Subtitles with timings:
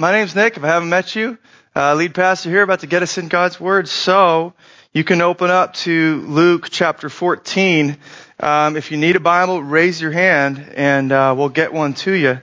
[0.00, 0.56] my name's Nick.
[0.56, 1.36] If I haven't met you,
[1.76, 3.86] uh, lead pastor here about to get us in God's Word.
[3.86, 4.54] So
[4.94, 7.98] you can open up to Luke chapter 14.
[8.40, 12.12] Um, if you need a Bible, raise your hand and uh, we'll get one to
[12.12, 12.40] you.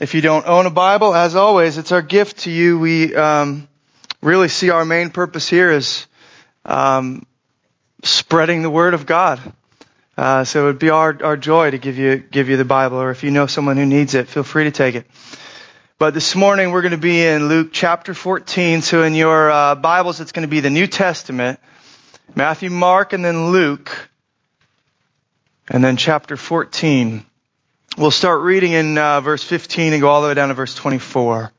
[0.00, 2.80] If you don't own a Bible, as always, it's our gift to you.
[2.80, 3.68] We um,
[4.20, 6.08] really see our main purpose here is
[6.64, 7.26] um,
[8.02, 9.40] spreading the Word of God.
[10.16, 12.96] Uh, so it would be our, our joy to give you give you the Bible,
[12.96, 15.06] or if you know someone who needs it, feel free to take it.
[15.98, 18.82] But this morning we're going to be in Luke chapter 14.
[18.82, 21.58] So in your uh, Bibles, it's going to be the New Testament,
[22.36, 24.08] Matthew, Mark, and then Luke,
[25.66, 27.26] and then chapter 14.
[27.96, 30.72] We'll start reading in uh, verse 15 and go all the way down to verse
[30.76, 31.50] 24.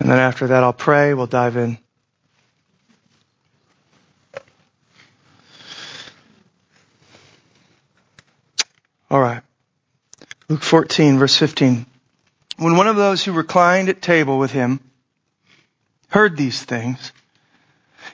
[0.00, 1.14] And then after that, I'll pray.
[1.14, 1.78] We'll dive in.
[9.08, 9.42] All right.
[10.48, 11.86] Luke 14, verse 15.
[12.56, 14.80] When one of those who reclined at table with him
[16.08, 17.12] heard these things,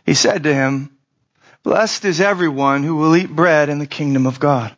[0.04, 0.90] he said to him,
[1.62, 4.74] Blessed is everyone who will eat bread in the kingdom of God.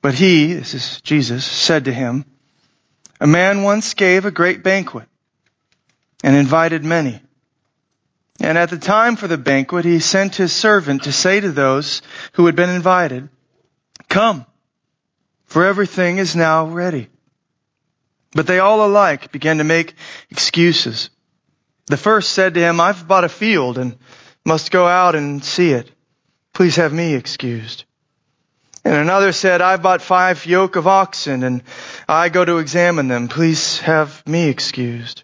[0.00, 2.24] But he, this is Jesus, said to him,
[3.20, 5.08] A man once gave a great banquet
[6.22, 7.20] and invited many.
[8.40, 12.02] And at the time for the banquet, he sent his servant to say to those
[12.32, 13.28] who had been invited,
[14.08, 14.46] Come
[15.54, 17.08] for everything is now ready.
[18.34, 19.94] But they all alike began to make
[20.30, 21.10] excuses.
[21.86, 23.96] The first said to him, I've bought a field and
[24.44, 25.90] must go out and see it.
[26.52, 27.84] Please have me excused.
[28.84, 31.62] And another said, I've bought five yoke of oxen and
[32.08, 33.28] I go to examine them.
[33.28, 35.22] Please have me excused.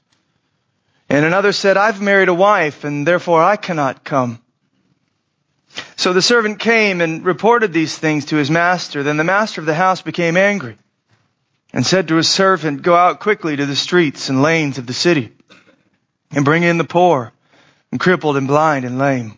[1.08, 4.40] And another said, I've married a wife and therefore I cannot come.
[5.96, 9.02] So the servant came and reported these things to his master.
[9.02, 10.76] Then the master of the house became angry
[11.72, 14.92] and said to his servant, Go out quickly to the streets and lanes of the
[14.92, 15.32] city
[16.30, 17.32] and bring in the poor
[17.90, 19.36] and crippled and blind and lame.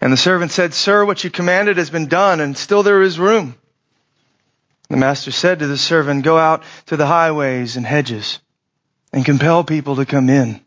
[0.00, 3.18] And the servant said, Sir, what you commanded has been done and still there is
[3.18, 3.54] room.
[4.88, 8.40] The master said to the servant, Go out to the highways and hedges
[9.12, 10.60] and compel people to come in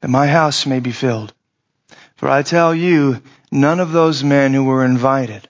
[0.00, 1.32] that my house may be filled.
[2.16, 5.48] For I tell you, none of those men who were invited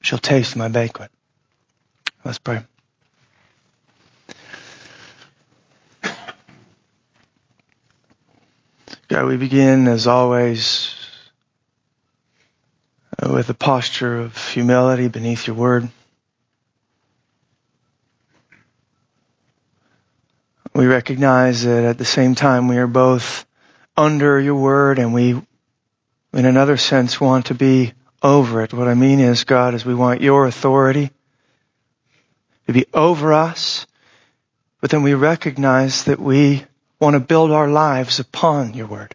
[0.00, 1.10] shall taste my banquet.
[2.24, 2.62] Let's pray.
[9.12, 10.94] God, we begin as always
[13.22, 15.86] with a posture of humility beneath your word.
[20.74, 23.44] We recognize that at the same time we are both
[23.98, 25.32] under your word and we
[26.32, 28.72] in another sense, want to be over it.
[28.72, 31.10] What I mean is, God, is we want your authority
[32.66, 33.86] to be over us,
[34.80, 36.64] but then we recognize that we
[37.02, 39.12] want to build our lives upon your word.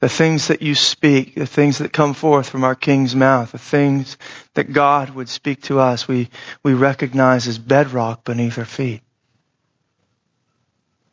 [0.00, 3.58] The things that you speak, the things that come forth from our King's mouth, the
[3.58, 4.16] things
[4.54, 6.30] that God would speak to us, we,
[6.62, 9.02] we recognize as bedrock beneath our feet.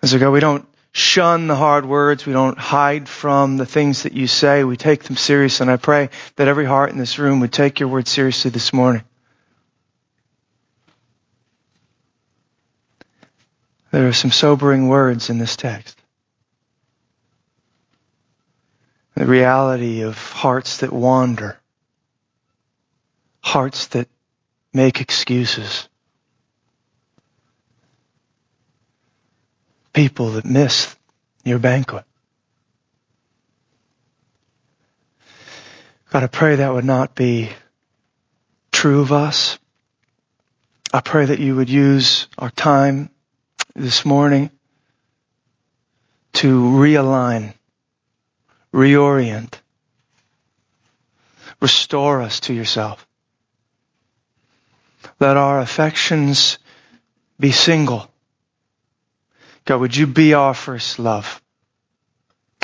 [0.02, 2.26] And so God, we don't shun the hard words.
[2.26, 4.64] We don't hide from the things that you say.
[4.64, 5.60] We take them serious.
[5.60, 8.72] And I pray that every heart in this room would take your word seriously this
[8.72, 9.04] morning.
[13.98, 16.00] There are some sobering words in this text.
[19.16, 21.58] The reality of hearts that wander,
[23.42, 24.08] hearts that
[24.72, 25.90] make excuses.
[29.94, 30.96] people that miss
[31.44, 32.06] your banquet.
[36.12, 37.50] God, I pray that would not be
[38.72, 39.58] true of us.
[40.94, 43.10] I pray that you would use our time
[43.78, 44.50] this morning
[46.34, 47.54] to realign,
[48.74, 49.54] reorient,
[51.62, 53.08] restore us to yourself.
[55.20, 56.58] Let our affections
[57.40, 58.10] be single
[59.68, 61.42] God, would you be our first love,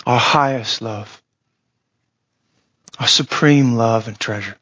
[0.08, 1.22] our highest love,
[2.98, 4.56] our supreme love and treasure.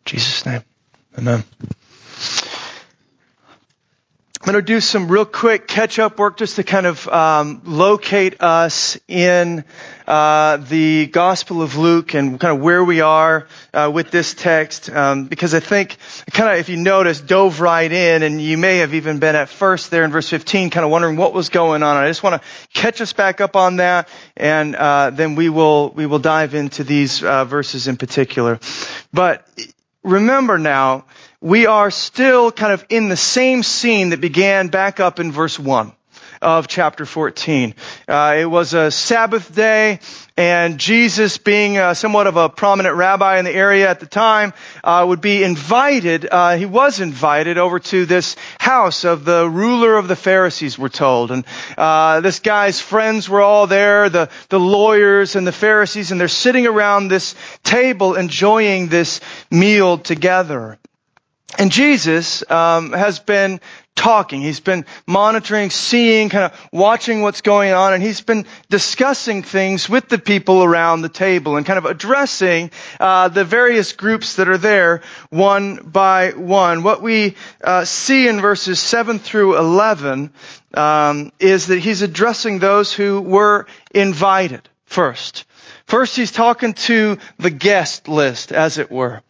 [0.00, 0.62] In Jesus' name,
[1.16, 1.44] amen.
[4.42, 7.62] I'm going to do some real quick catch up work just to kind of um,
[7.64, 9.62] locate us in
[10.04, 14.90] uh, the Gospel of Luke and kind of where we are uh, with this text,
[14.90, 15.96] um, because I think
[16.32, 19.48] kind of if you notice dove right in, and you may have even been at
[19.48, 21.96] first there in verse 15, kind of wondering what was going on.
[21.96, 25.90] I just want to catch us back up on that, and uh, then we will
[25.90, 28.58] we will dive into these uh, verses in particular.
[29.12, 29.46] But
[30.02, 31.04] remember now
[31.42, 35.58] we are still kind of in the same scene that began back up in verse
[35.58, 35.92] 1
[36.40, 37.74] of chapter 14.
[38.08, 39.98] Uh, it was a Sabbath day,
[40.36, 44.52] and Jesus, being uh, somewhat of a prominent rabbi in the area at the time,
[44.84, 46.28] uh, would be invited.
[46.30, 50.78] Uh, he was invited over to this house of the ruler of the Pharisees.
[50.78, 51.44] We're told, and
[51.76, 56.28] uh, this guy's friends were all there, the the lawyers and the Pharisees, and they're
[56.28, 60.78] sitting around this table enjoying this meal together.
[61.58, 63.60] And Jesus um, has been
[63.94, 64.40] talking.
[64.40, 69.86] He's been monitoring, seeing, kind of watching what's going on, and he's been discussing things
[69.86, 74.48] with the people around the table and kind of addressing uh, the various groups that
[74.48, 76.82] are there one by one.
[76.82, 80.32] What we uh, see in verses seven through eleven
[80.72, 85.44] um, is that he's addressing those who were invited first.
[85.84, 89.20] First, he's talking to the guest list, as it were.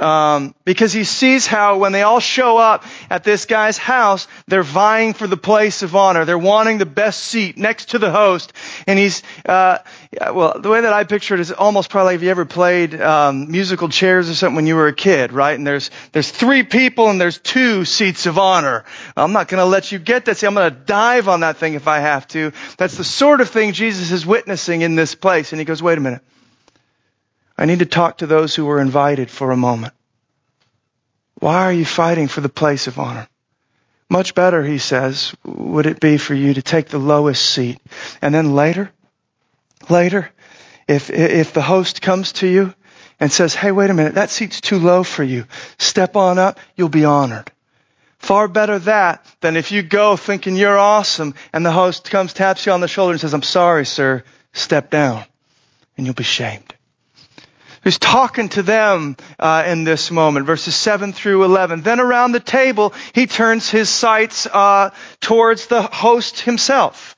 [0.00, 4.62] Um, because he sees how when they all show up at this guy's house, they're
[4.62, 6.24] vying for the place of honor.
[6.24, 8.52] They're wanting the best seat next to the host.
[8.86, 9.78] And he's, uh,
[10.32, 13.50] well, the way that I picture it is almost probably if you ever played um,
[13.50, 15.54] musical chairs or something when you were a kid, right?
[15.54, 18.84] And there's there's three people and there's two seats of honor.
[19.16, 20.38] I'm not going to let you get that.
[20.38, 22.52] See, I'm going to dive on that thing if I have to.
[22.78, 25.52] That's the sort of thing Jesus is witnessing in this place.
[25.52, 26.22] And he goes, wait a minute.
[27.60, 29.92] I need to talk to those who were invited for a moment.
[31.34, 33.28] Why are you fighting for the place of honor?
[34.08, 37.78] Much better, he says, would it be for you to take the lowest seat.
[38.22, 38.90] And then later,
[39.90, 40.30] later,
[40.88, 42.74] if, if the host comes to you
[43.20, 45.44] and says, hey, wait a minute, that seat's too low for you.
[45.78, 47.52] Step on up, you'll be honored.
[48.18, 52.64] Far better that than if you go thinking you're awesome and the host comes, taps
[52.64, 54.24] you on the shoulder and says, I'm sorry, sir,
[54.54, 55.24] step down.
[55.98, 56.69] And you'll be shamed
[57.82, 61.82] who's talking to them uh, in this moment, verses 7 through 11.
[61.82, 64.90] Then around the table, he turns his sights uh,
[65.20, 67.16] towards the host himself.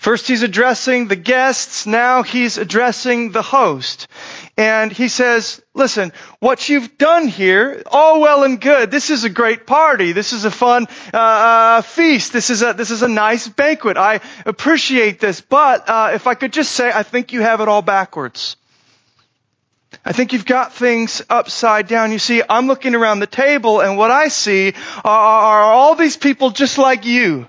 [0.00, 4.08] First he's addressing the guests, now he's addressing the host.
[4.56, 8.90] And he says, listen, what you've done here, all well and good.
[8.90, 10.12] This is a great party.
[10.12, 12.32] This is a fun uh, uh, feast.
[12.32, 13.98] This is a this is a nice banquet.
[13.98, 15.42] I appreciate this.
[15.42, 18.56] But uh, if I could just say, I think you have it all backwards.
[20.04, 22.12] I think you've got things upside down.
[22.12, 24.72] You see, I'm looking around the table and what I see
[25.04, 27.46] are, are all these people just like you.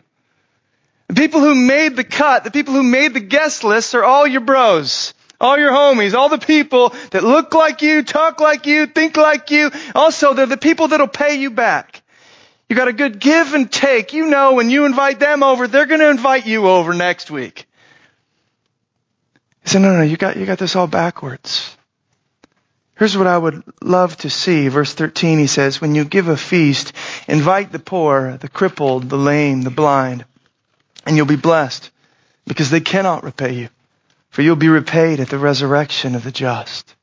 [1.07, 4.27] The people who made the cut, the people who made the guest list are all
[4.27, 5.13] your bros.
[5.39, 9.49] All your homies, all the people that look like you, talk like you, think like
[9.49, 9.71] you.
[9.95, 12.03] Also, they're the people that'll pay you back.
[12.69, 14.13] You got a good give and take.
[14.13, 17.65] You know when you invite them over, they're going to invite you over next week.
[19.63, 21.75] He said, no, no, you got, you got this all backwards.
[22.97, 24.67] Here's what I would love to see.
[24.67, 26.93] Verse 13, he says, When you give a feast,
[27.27, 30.25] invite the poor, the crippled, the lame, the blind,
[31.05, 31.89] and you'll be blessed
[32.45, 33.69] because they cannot repay you,
[34.29, 36.95] for you'll be repaid at the resurrection of the just.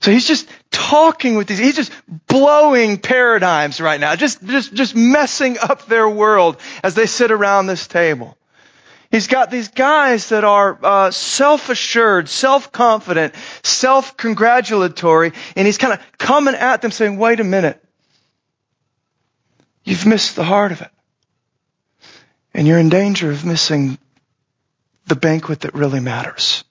[0.00, 1.92] So he's just talking with these, he's just
[2.26, 7.66] blowing paradigms right now, just, just, just messing up their world as they sit around
[7.66, 8.36] this table.
[9.12, 16.54] He's got these guys that are uh, self-assured, self-confident, self-congratulatory, and he's kind of coming
[16.54, 17.78] at them saying, wait a minute.
[19.84, 20.90] You've missed the heart of it.
[22.54, 23.98] And you're in danger of missing
[25.06, 26.64] the banquet that really matters.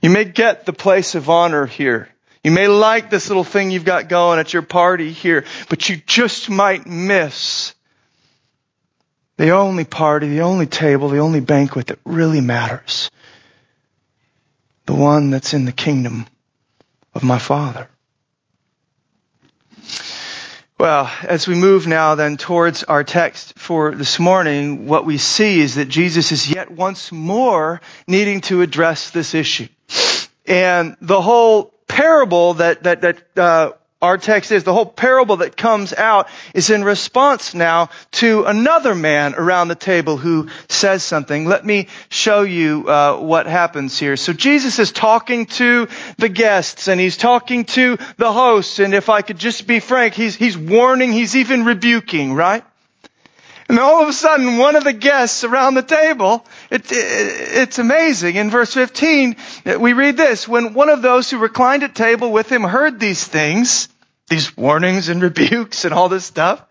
[0.00, 2.08] You may get the place of honor here.
[2.42, 5.96] You may like this little thing you've got going at your party here, but you
[6.06, 7.74] just might miss
[9.36, 13.10] the only party, the only table, the only banquet that really matters.
[14.86, 16.26] The one that's in the kingdom
[17.14, 17.88] of my Father.
[20.78, 25.60] Well, as we move now then towards our text for this morning, what we see
[25.60, 29.68] is that Jesus is yet once more needing to address this issue.
[30.44, 35.56] And the whole parable that, that, that, uh, our text is, the whole parable that
[35.56, 41.46] comes out is in response now to another man around the table who says something.
[41.46, 44.16] Let me show you uh, what happens here.
[44.16, 48.80] So Jesus is talking to the guests and he's talking to the hosts.
[48.80, 52.64] And if I could just be frank, he's, he's warning, he's even rebuking, right?
[53.72, 57.78] And all of a sudden, one of the guests around the table, it, it, it's
[57.78, 58.36] amazing.
[58.36, 59.34] In verse 15,
[59.78, 60.46] we read this.
[60.46, 63.88] When one of those who reclined at table with him heard these things,
[64.28, 66.62] these warnings and rebukes and all this stuff.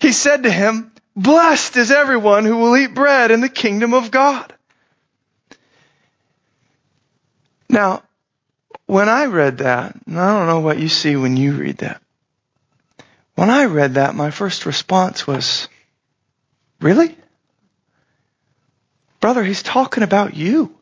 [0.00, 4.10] He said to him, blessed is everyone who will eat bread in the kingdom of
[4.10, 4.50] God.
[7.68, 8.02] Now,
[8.86, 12.00] when I read that, and I don't know what you see when you read that.
[13.34, 15.68] When I read that, my first response was,
[16.80, 17.16] really?
[19.20, 20.74] Brother, he's talking about you.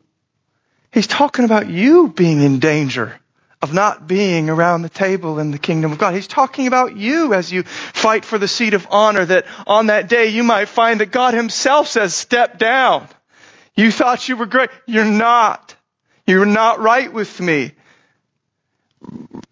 [0.91, 3.19] He's talking about you being in danger
[3.61, 6.13] of not being around the table in the kingdom of God.
[6.13, 10.07] He's talking about you as you fight for the seat of honor that on that
[10.07, 13.07] day you might find that God himself says, step down.
[13.75, 14.69] You thought you were great.
[14.85, 15.75] You're not.
[16.27, 17.71] You're not right with me.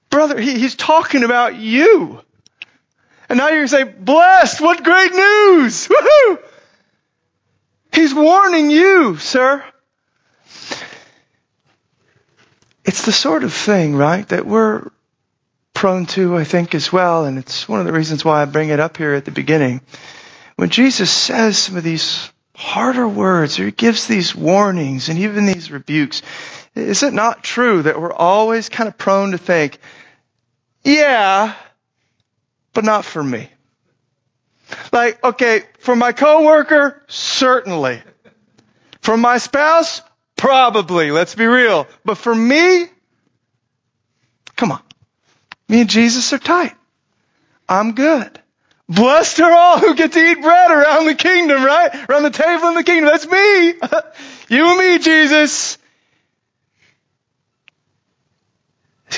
[0.09, 2.21] Brother, he, he's talking about you.
[3.29, 5.87] And now you're say, blessed, what great news!
[5.87, 6.39] Woohoo!
[7.91, 9.63] He's warning you, sir.
[12.83, 14.89] It's the sort of thing, right, that we're
[15.73, 18.69] prone to, I think, as well, and it's one of the reasons why I bring
[18.69, 19.81] it up here at the beginning.
[20.55, 25.45] When Jesus says some of these harder words, or he gives these warnings and even
[25.45, 26.21] these rebukes,
[26.75, 29.79] is it not true that we're always kind of prone to think,
[30.83, 31.55] yeah,
[32.75, 33.49] but not for me?
[34.91, 38.03] Like, okay, for my coworker, certainly.
[39.01, 40.01] For my spouse,
[40.35, 41.87] Probably, let's be real.
[42.03, 42.87] But for me,
[44.55, 44.81] come on.
[45.69, 46.75] Me and Jesus are tight.
[47.67, 48.39] I'm good.
[48.87, 51.89] Blessed are all who get to eat bread around the kingdom, right?
[52.07, 53.05] Around the table in the kingdom.
[53.05, 53.67] That's me.
[54.55, 55.77] you and me, Jesus.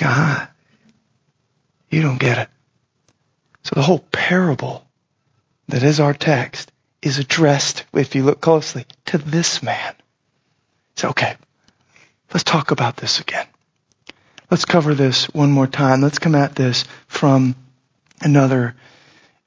[0.02, 0.52] Ah,
[1.90, 2.50] you don't get it.
[3.68, 4.88] So the whole parable
[5.68, 6.72] that is our text
[7.02, 9.94] is addressed, if you look closely, to this man.
[10.96, 11.36] So, okay,
[12.34, 13.46] let's talk about this again.
[14.50, 16.00] Let's cover this one more time.
[16.00, 17.58] Let's come at this from
[18.22, 18.74] another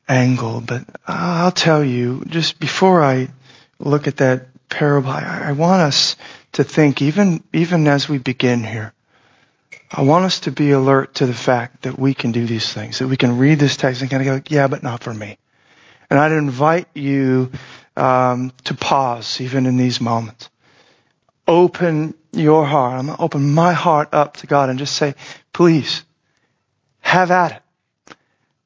[0.06, 0.60] angle.
[0.60, 3.28] But I'll tell you, just before I
[3.78, 6.16] look at that parable, I, I want us
[6.52, 8.92] to think, even, even as we begin here,
[9.90, 13.00] I want us to be alert to the fact that we can do these things,
[13.00, 15.36] that we can read this text and kind of go, yeah, but not for me.
[16.08, 17.50] And I'd invite you
[17.96, 20.48] um, to pause even in these moments
[21.50, 22.98] open your heart.
[22.98, 25.14] I'm going to open my heart up to God and just say,
[25.52, 26.04] please,
[27.00, 27.62] have at it.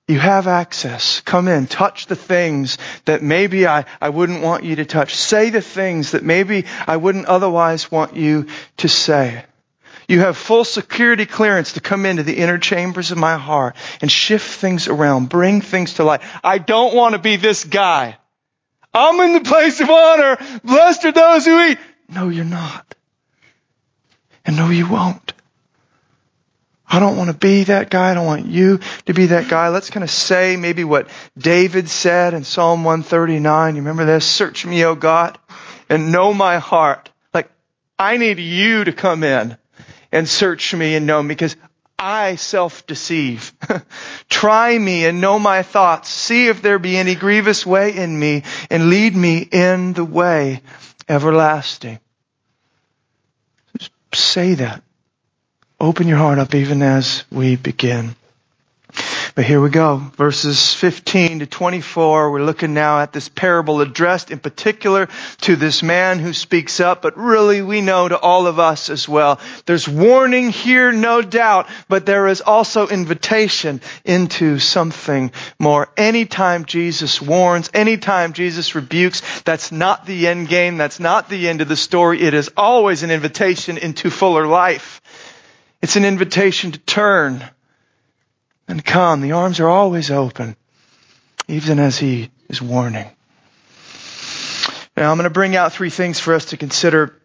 [0.07, 1.23] You have access.
[1.23, 1.66] Come in.
[1.66, 2.76] Touch the things
[3.07, 5.16] that maybe I, I wouldn't want you to touch.
[5.16, 9.45] Say the things that maybe I wouldn't otherwise want you to say.
[10.09, 14.11] You have full security clearance to come into the inner chambers of my heart and
[14.11, 16.21] shift things around, bring things to light.
[16.43, 18.17] I don't want to be this guy.
[18.93, 20.39] I'm in the place of honor.
[20.63, 21.79] Blessed are those who eat.
[22.09, 22.95] No, you're not.
[24.45, 25.33] And no, you won't.
[26.87, 28.11] I don't want to be that guy.
[28.11, 29.71] I don't want you to be that guy.
[29.71, 33.75] Let's kind of say maybe what David said in Psalm 139.
[33.75, 34.27] You remember this?
[34.27, 35.39] Search me, O God,
[35.89, 37.11] and know my heart.
[37.33, 37.51] Like,
[37.99, 39.57] I need you to come in
[40.14, 41.56] and search me and know me because
[41.99, 43.52] I self-deceive.
[44.28, 46.09] Try me and know my thoughts.
[46.09, 50.62] See if there be any grievous way in me and lead me in the way
[51.09, 51.99] everlasting.
[53.78, 54.83] Just say that.
[55.80, 58.14] Open your heart up even as we begin.
[59.35, 59.97] But here we go.
[59.97, 62.31] Verses 15 to 24.
[62.31, 65.09] We're looking now at this parable addressed in particular
[65.41, 69.09] to this man who speaks up, but really we know to all of us as
[69.09, 69.41] well.
[69.67, 75.88] There's warning here, no doubt, but there is also invitation into something more.
[75.97, 80.76] Anytime Jesus warns, anytime Jesus rebukes, that's not the end game.
[80.76, 82.23] That's not the end of the story.
[82.23, 85.00] It is always an invitation into fuller life.
[85.83, 87.45] It's an invitation to turn
[88.68, 89.21] and come.
[89.21, 90.56] The arms are always open,
[91.49, 93.11] even as he is warning.
[94.97, 97.18] Now I'm going to bring out three things for us to consider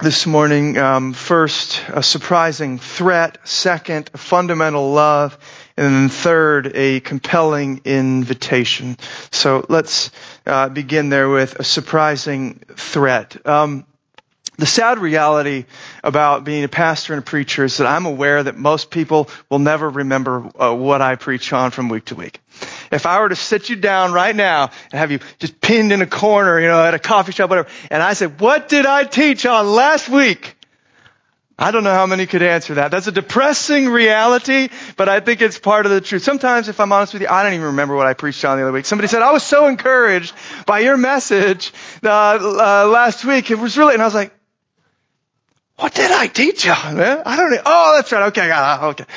[0.00, 0.78] this morning.
[0.78, 3.38] Um, first, a surprising threat.
[3.46, 5.38] Second, fundamental love.
[5.76, 8.96] And then third, a compelling invitation.
[9.30, 10.10] So let's
[10.46, 13.46] uh, begin there with a surprising threat.
[13.46, 13.84] Um,
[14.60, 15.64] the sad reality
[16.04, 19.58] about being a pastor and a preacher is that I'm aware that most people will
[19.58, 22.40] never remember uh, what I preach on from week to week.
[22.92, 26.02] If I were to sit you down right now and have you just pinned in
[26.02, 29.04] a corner, you know, at a coffee shop, whatever, and I said, what did I
[29.04, 30.56] teach on last week?
[31.60, 32.90] I don't know how many could answer that.
[32.90, 36.22] That's a depressing reality, but I think it's part of the truth.
[36.22, 38.62] Sometimes, if I'm honest with you, I don't even remember what I preached on the
[38.62, 38.86] other week.
[38.86, 43.50] Somebody said, I was so encouraged by your message uh, uh, last week.
[43.50, 44.32] It was really, and I was like,
[45.80, 46.72] what did I teach you?
[46.72, 47.22] Man?
[47.24, 47.62] I don't know.
[47.64, 48.28] Oh, that's right.
[48.28, 48.42] Okay.
[48.42, 48.86] I got it.
[49.02, 49.12] Okay.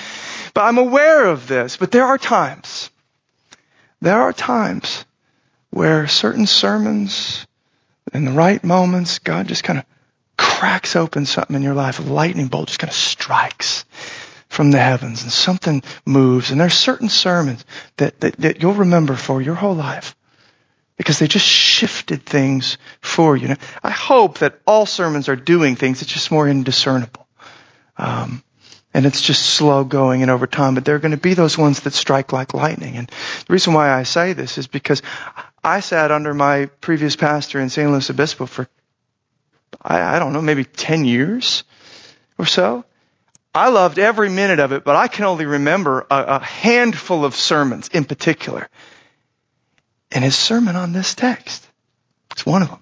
[0.54, 1.78] But I'm aware of this.
[1.78, 2.90] But there are times,
[4.02, 5.06] there are times
[5.72, 7.46] where certain sermons,
[8.14, 9.86] in the right moments, God just kind of
[10.38, 12.00] cracks open something in your life.
[12.00, 13.86] A lightning bolt just kind of strikes.
[14.54, 16.52] from the heavens and something moves.
[16.52, 17.66] And there's certain sermons
[17.98, 20.16] that, that, that you'll remember for your whole life
[20.98, 23.50] because they just shifted things for you.
[23.50, 26.02] Now, I hope that all sermons are doing things.
[26.02, 27.28] It's just more indiscernible.
[27.98, 28.44] Um,
[28.94, 31.58] and it's just slow going and over time, but there are going to be those
[31.58, 32.98] ones that strike like lightning.
[32.98, 35.02] And the reason why I say this is because
[35.64, 38.68] I sat under my previous pastor in San Luis Obispo for,
[39.82, 41.64] I, I don't know, maybe 10 years
[42.38, 42.86] or so.
[43.56, 47.36] I loved every minute of it, but I can only remember a, a handful of
[47.36, 48.70] sermons in particular.
[50.14, 51.68] And his sermon on this text,
[52.32, 52.80] it's one of them.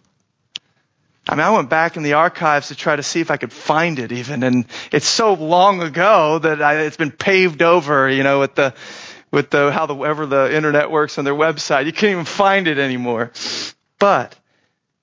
[1.28, 3.54] I mean, I went back in the archives to try to see if I could
[3.54, 8.24] find it even, and it's so long ago that I, it's been paved over, you
[8.24, 8.74] know, with the,
[9.32, 11.86] with the, how the, ever the internet works on their website.
[11.86, 13.32] You can't even find it anymore.
[13.98, 14.36] But,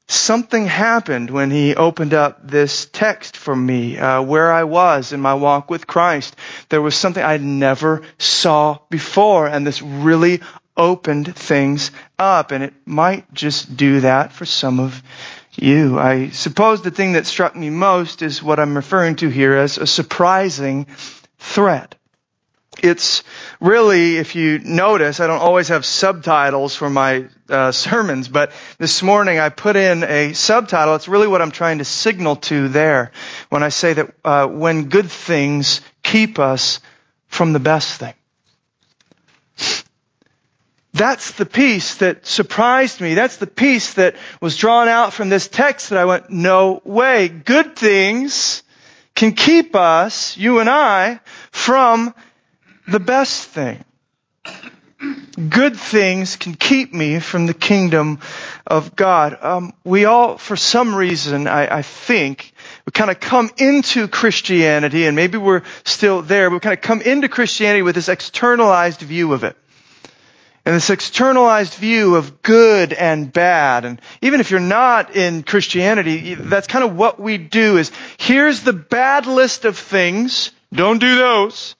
[0.09, 5.21] something happened when he opened up this text for me, uh, where I was in
[5.21, 6.35] my walk with Christ.
[6.71, 10.41] There was something I never saw before, and this really
[10.79, 15.03] opened things up, and it might just do that for some of
[15.57, 15.99] you.
[15.99, 19.77] I suppose the thing that struck me most is what I'm referring to here as
[19.77, 20.87] a surprising
[21.39, 21.97] threat.
[22.81, 23.25] It's
[23.61, 29.03] really, if you notice, I don't always have subtitles for my uh, sermons, but this
[29.03, 30.95] morning I put in a subtitle.
[30.95, 33.11] It's really what I'm trying to signal to there
[33.49, 36.79] when I say that uh, when good things keep us
[37.27, 38.15] from the best thing.
[40.95, 43.15] That's the piece that surprised me.
[43.15, 47.29] That's the piece that was drawn out from this text that I went, no way.
[47.29, 48.63] Good things
[49.15, 52.15] can keep us, you and I, from
[52.87, 53.85] the best thing.
[55.49, 58.19] Good things can keep me from the kingdom
[58.67, 59.39] of God.
[59.41, 62.53] Um, we all, for some reason, I, I think,
[62.87, 66.81] we kind of come into Christianity, and maybe we're still there, but we kind of
[66.81, 69.57] come into Christianity with this externalized view of it.
[70.69, 73.87] And this externalized view of good and bad.
[73.87, 78.61] And even if you're not in Christianity, that's kind of what we do is here's
[78.61, 80.51] the bad list of things.
[80.71, 81.75] Don't do those.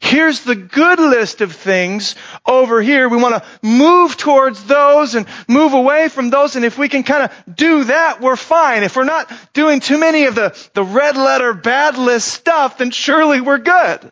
[0.00, 2.14] Here's the good list of things
[2.46, 3.10] over here.
[3.10, 6.56] We want to move towards those and move away from those.
[6.56, 8.84] And if we can kind of do that, we're fine.
[8.84, 12.90] If we're not doing too many of the, the red letter bad list stuff, then
[12.90, 14.10] surely we're good.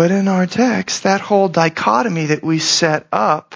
[0.00, 3.54] But in our text, that whole dichotomy that we set up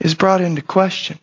[0.00, 1.20] is brought into question.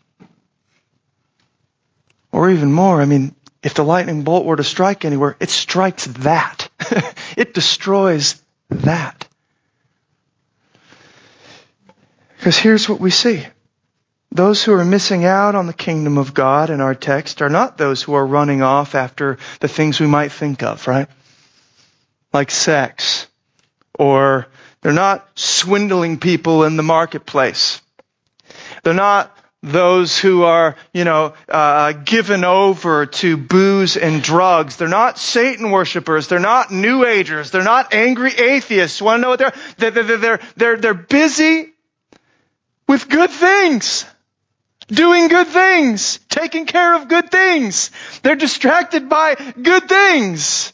[2.31, 6.05] Or even more, I mean, if the lightning bolt were to strike anywhere, it strikes
[6.05, 6.69] that.
[7.35, 9.27] it destroys that.
[12.37, 13.45] Because here's what we see.
[14.31, 17.77] Those who are missing out on the kingdom of God in our text are not
[17.77, 21.09] those who are running off after the things we might think of, right?
[22.33, 23.27] Like sex.
[23.97, 24.47] Or
[24.81, 27.81] they're not swindling people in the marketplace.
[28.83, 34.75] They're not those who are, you know, uh, given over to booze and drugs.
[34.75, 36.27] They're not Satan worshippers.
[36.27, 37.49] They're not New Agers.
[37.49, 39.01] They're not angry atheists.
[39.01, 39.53] Want to know what they're?
[39.77, 41.71] They're, they're, they're, they're, they're busy
[42.89, 44.05] with good things.
[44.87, 46.19] Doing good things.
[46.27, 47.89] Taking care of good things.
[48.21, 50.72] They're distracted by good things.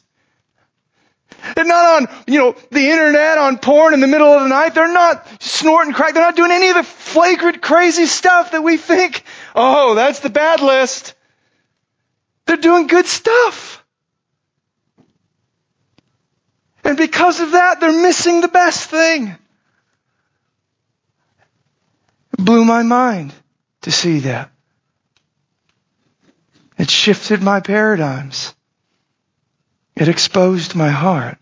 [1.55, 4.75] They're not on, you know, the internet, on porn in the middle of the night.
[4.75, 6.13] They're not snorting crack.
[6.13, 9.23] They're not doing any of the flagrant crazy stuff that we think,
[9.55, 11.13] oh, that's the bad list.
[12.45, 13.83] They're doing good stuff.
[16.83, 19.35] And because of that, they're missing the best thing.
[22.33, 23.33] It blew my mind
[23.81, 24.51] to see that.
[26.77, 28.55] It shifted my paradigms.
[29.99, 31.37] It exposed my heart.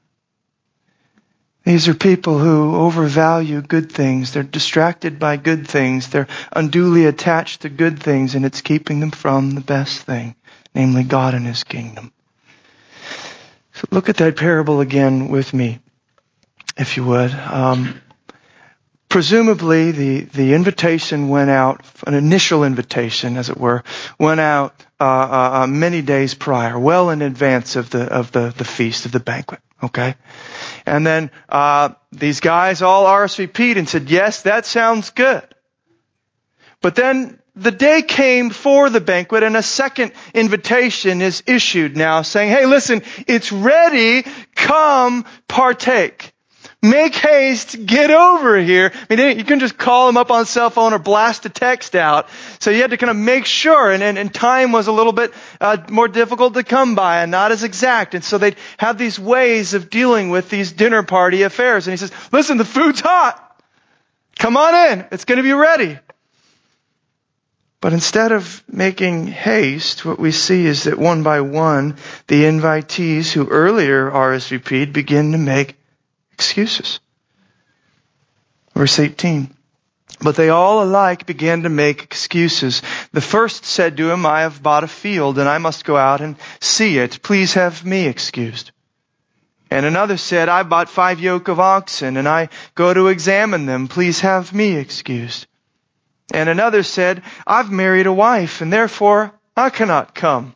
[1.64, 4.34] These are people who overvalue good things.
[4.34, 6.10] They're distracted by good things.
[6.10, 10.36] They're unduly attached to good things, and it's keeping them from the best thing,
[10.74, 12.12] namely God and His kingdom.
[13.74, 15.80] So look at that parable again with me,
[16.78, 17.32] if you would.
[17.32, 18.02] Um,
[19.10, 23.84] presumably, the, the invitation went out, an initial invitation, as it were,
[24.20, 28.54] went out uh, uh, uh, many days prior, well in advance of the of the,
[28.58, 29.60] the feast of the banquet.
[29.84, 30.16] Okay,
[30.86, 35.44] and then uh, these guys all RSVP'd and said, "Yes, that sounds good."
[36.82, 42.24] But then the day came for the banquet, and a second invitation is issued now,
[42.24, 44.26] saying, "Hey, listen, it's ready.
[44.56, 46.34] Come partake."
[46.90, 48.92] Make haste, get over here.
[49.10, 51.96] I mean, you can just call him up on cell phone or blast a text
[51.96, 52.30] out.
[52.60, 55.14] So you had to kind of make sure, and, and, and time was a little
[55.14, 58.16] bit uh, more difficult to come by and not as exact.
[58.16, 61.88] And so they'd have these ways of dealing with these dinner party affairs.
[61.88, 63.44] And he says, listen, the food's hot.
[64.40, 65.06] Come on in.
[65.12, 65.98] It's going to be ready.
[67.80, 73.32] But instead of making haste, what we see is that one by one, the invitees
[73.32, 75.77] who earlier RSVP'd begin to make
[76.38, 77.00] excuses.
[78.76, 79.50] Verse 18.
[80.22, 82.84] But they all alike began to make excuses.
[83.12, 86.22] The first said to him, I have bought a field and I must go out
[86.22, 87.22] and see it.
[87.24, 88.72] Please have me excused.
[89.70, 93.88] And another said, I bought five yoke of oxen and I go to examine them.
[93.88, 95.48] Please have me excused.
[96.32, 100.54] And another said, I've married a wife and therefore I cannot come.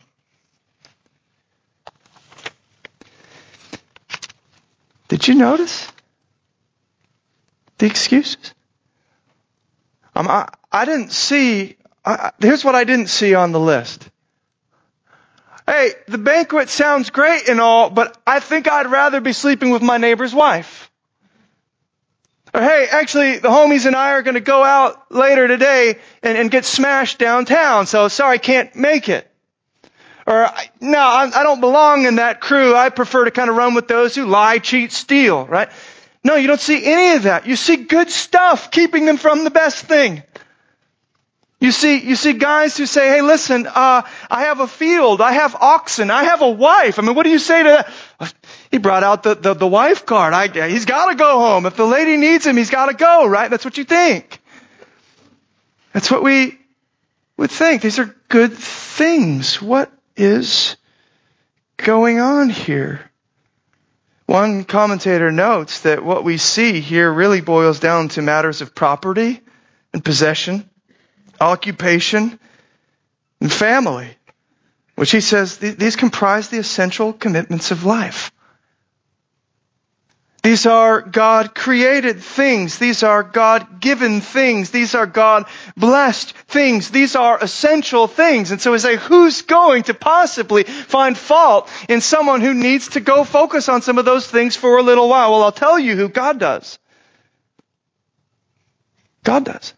[5.21, 5.88] Did you notice
[7.77, 8.55] the excuses?
[10.15, 14.10] Um, I, I didn't see, I, here's what I didn't see on the list.
[15.67, 19.84] Hey, the banquet sounds great and all, but I think I'd rather be sleeping with
[19.84, 20.89] my neighbor's wife.
[22.51, 26.36] Or hey, actually, the homies and I are going to go out later today and,
[26.36, 29.31] and get smashed downtown, so sorry, I can't make it.
[30.32, 32.74] Or, no, I don't belong in that crew.
[32.74, 35.67] I prefer to kind of run with those who lie, cheat, steal, right?
[36.24, 37.48] No, you don't see any of that.
[37.48, 40.24] You see good stuff keeping them from the best thing.
[41.60, 45.34] You see, you see guys who say, hey, listen, uh, I have a field, I
[45.34, 46.98] have oxen, I have a wife.
[46.98, 47.86] I mean, what do you say to
[48.20, 48.34] that?
[48.72, 50.34] He brought out the, the, the wife card.
[50.34, 51.65] I, he's got to go home.
[51.65, 53.50] If the lady needs him, he's got to go, right?
[53.50, 54.39] That's what you think.
[55.91, 56.58] That's what we
[57.36, 57.82] would think.
[57.82, 59.62] These are good things.
[59.62, 60.78] What is
[61.78, 63.02] going on here?
[64.26, 69.41] One commentator notes that what we see here really boils down to matters of property
[69.93, 70.69] and possession,
[71.39, 72.39] occupation,
[73.41, 74.10] and family,
[74.95, 78.32] which he says these comprise the essential commitments of life.
[80.43, 82.80] These are God created things.
[82.80, 84.71] These are God given things.
[84.71, 85.45] These are God
[85.77, 86.89] blessed things.
[86.89, 88.51] These are essential things.
[88.51, 93.01] And so we say, who's going to possibly find fault in someone who needs to
[93.01, 95.32] go focus on some of those things for a little while?
[95.32, 96.80] Well, I'll tell you who God does.
[99.23, 99.75] God does.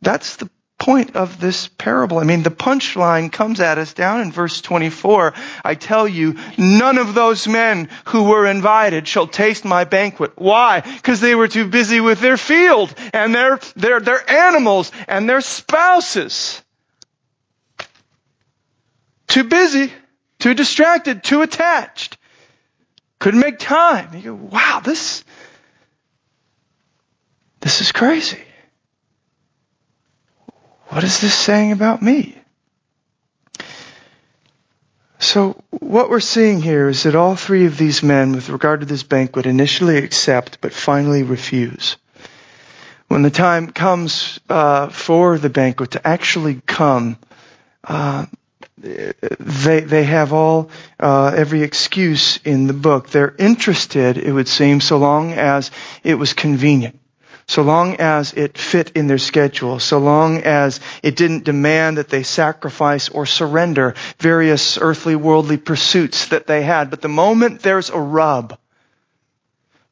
[0.00, 2.18] That's the point of this parable.
[2.18, 5.32] I mean, the punchline comes at us down in verse 24.
[5.64, 10.32] I tell you, none of those men who were invited shall taste my banquet.
[10.36, 10.80] Why?
[10.80, 15.40] Because they were too busy with their field and their, their, their animals and their
[15.40, 16.60] spouses.
[19.28, 19.92] Too busy,
[20.38, 22.18] too distracted, too attached.
[23.20, 24.14] Couldn't make time.
[24.14, 25.24] You go, wow, this,
[27.60, 28.44] this is crazy.
[30.94, 32.38] What is this saying about me?
[35.18, 38.86] So, what we're seeing here is that all three of these men, with regard to
[38.86, 41.96] this banquet, initially accept but finally refuse.
[43.08, 47.18] When the time comes uh, for the banquet to actually come,
[47.82, 48.26] uh,
[48.78, 53.10] they they have all uh, every excuse in the book.
[53.10, 55.72] They're interested, it would seem, so long as
[56.04, 57.00] it was convenient
[57.46, 62.08] so long as it fit in their schedule, so long as it didn't demand that
[62.08, 66.90] they sacrifice or surrender various earthly worldly pursuits that they had.
[66.90, 68.58] But the moment there's a rub,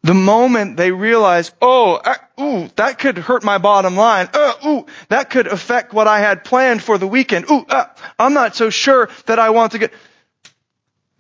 [0.03, 4.29] the moment they realize, oh, uh, ooh, that could hurt my bottom line.
[4.33, 7.51] Uh, ooh, that could affect what I had planned for the weekend.
[7.51, 7.85] Ooh, uh,
[8.19, 9.93] I'm not so sure that I want to get.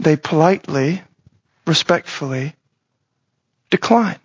[0.00, 1.02] They politely,
[1.64, 2.56] respectfully
[3.70, 4.18] decline.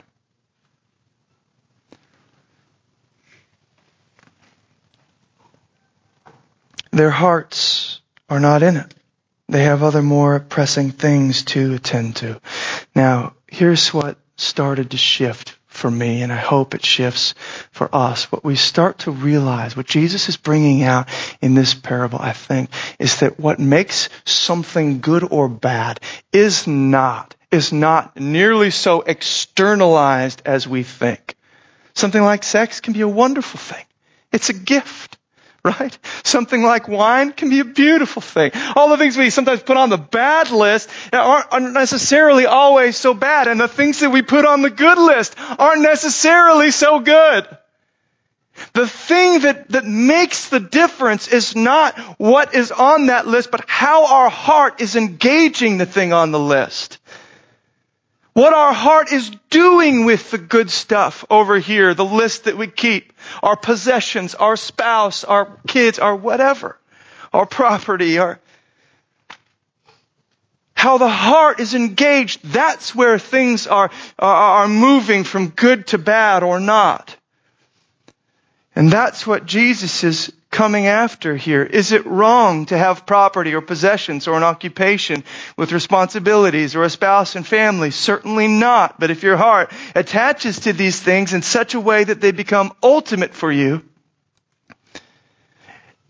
[6.91, 8.93] Their hearts are not in it.
[9.49, 12.41] They have other more pressing things to attend to.
[12.93, 17.35] Now, here's what started to shift for me, and I hope it shifts
[17.71, 18.31] for us.
[18.31, 21.07] What we start to realize, what Jesus is bringing out
[21.41, 25.99] in this parable, I think, is that what makes something good or bad
[26.33, 31.35] is not, is not nearly so externalized as we think.
[31.93, 33.85] Something like sex can be a wonderful thing.
[34.31, 35.17] It's a gift
[35.67, 35.97] right?
[36.23, 38.51] Something like wine can be a beautiful thing.
[38.75, 43.47] All the things we sometimes put on the bad list aren't necessarily always so bad,
[43.47, 47.47] and the things that we put on the good list aren't necessarily so good.
[48.73, 53.63] The thing that, that makes the difference is not what is on that list, but
[53.67, 56.96] how our heart is engaging the thing on the list.
[58.37, 62.67] What our heart is doing with the good stuff over here, the list that we
[62.67, 66.77] keep, our possessions, our spouse, our kids, our whatever,
[67.33, 68.39] our property, our,
[70.75, 75.97] how the heart is engaged, that's where things are, are, are moving from good to
[75.97, 77.17] bad or not.
[78.75, 81.63] And that's what Jesus is coming after here?
[81.63, 85.23] Is it wrong to have property or possessions or an occupation
[85.57, 87.91] with responsibilities or a spouse and family?
[87.91, 88.99] Certainly not.
[88.99, 92.73] But if your heart attaches to these things in such a way that they become
[92.81, 93.83] ultimate for you,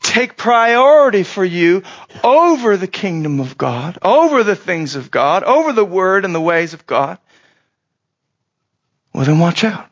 [0.01, 1.83] take priority for you
[2.23, 6.41] over the kingdom of God, over the things of God, over the word and the
[6.41, 7.17] ways of God,
[9.13, 9.89] well then watch out.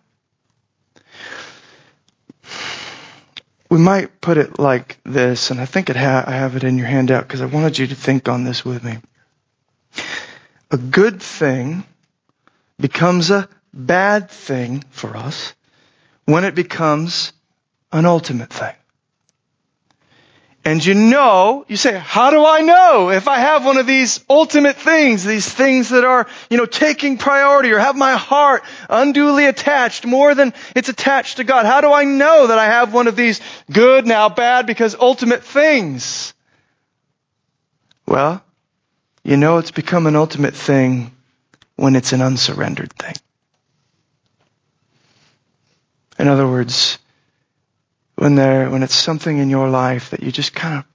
[3.75, 6.77] We might put it like this, and I think it ha- I have it in
[6.77, 8.99] your handout because I wanted you to think on this with me.
[10.71, 11.83] A good thing
[12.79, 15.53] becomes a bad thing for us
[16.23, 17.33] when it becomes
[17.91, 18.75] an ultimate thing.
[20.65, 24.25] And you know, you say, how do I know if I have one of these
[24.27, 29.45] ultimate things, these things that are, you know, taking priority or have my heart unduly
[29.45, 31.67] attached more than it's attached to God?
[31.67, 35.43] How do I know that I have one of these good, now bad, because ultimate
[35.43, 36.33] things?
[38.07, 38.43] Well,
[39.23, 41.11] you know it's become an ultimate thing
[41.75, 43.13] when it's an unsurrendered thing.
[46.17, 46.97] In other words,
[48.15, 50.85] when there, when it's something in your life that you just kind of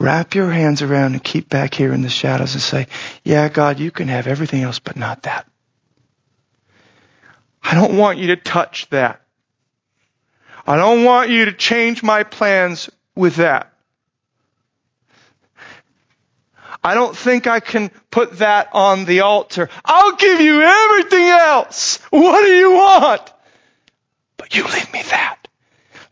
[0.00, 2.88] wrap your hands around and keep back here in the shadows and say,
[3.24, 5.46] yeah, God, you can have everything else, but not that.
[7.62, 9.22] I don't want you to touch that.
[10.66, 13.72] I don't want you to change my plans with that.
[16.84, 19.68] I don't think I can put that on the altar.
[19.84, 21.98] I'll give you everything else.
[22.10, 23.32] What do you want?
[24.36, 25.41] But you leave me that.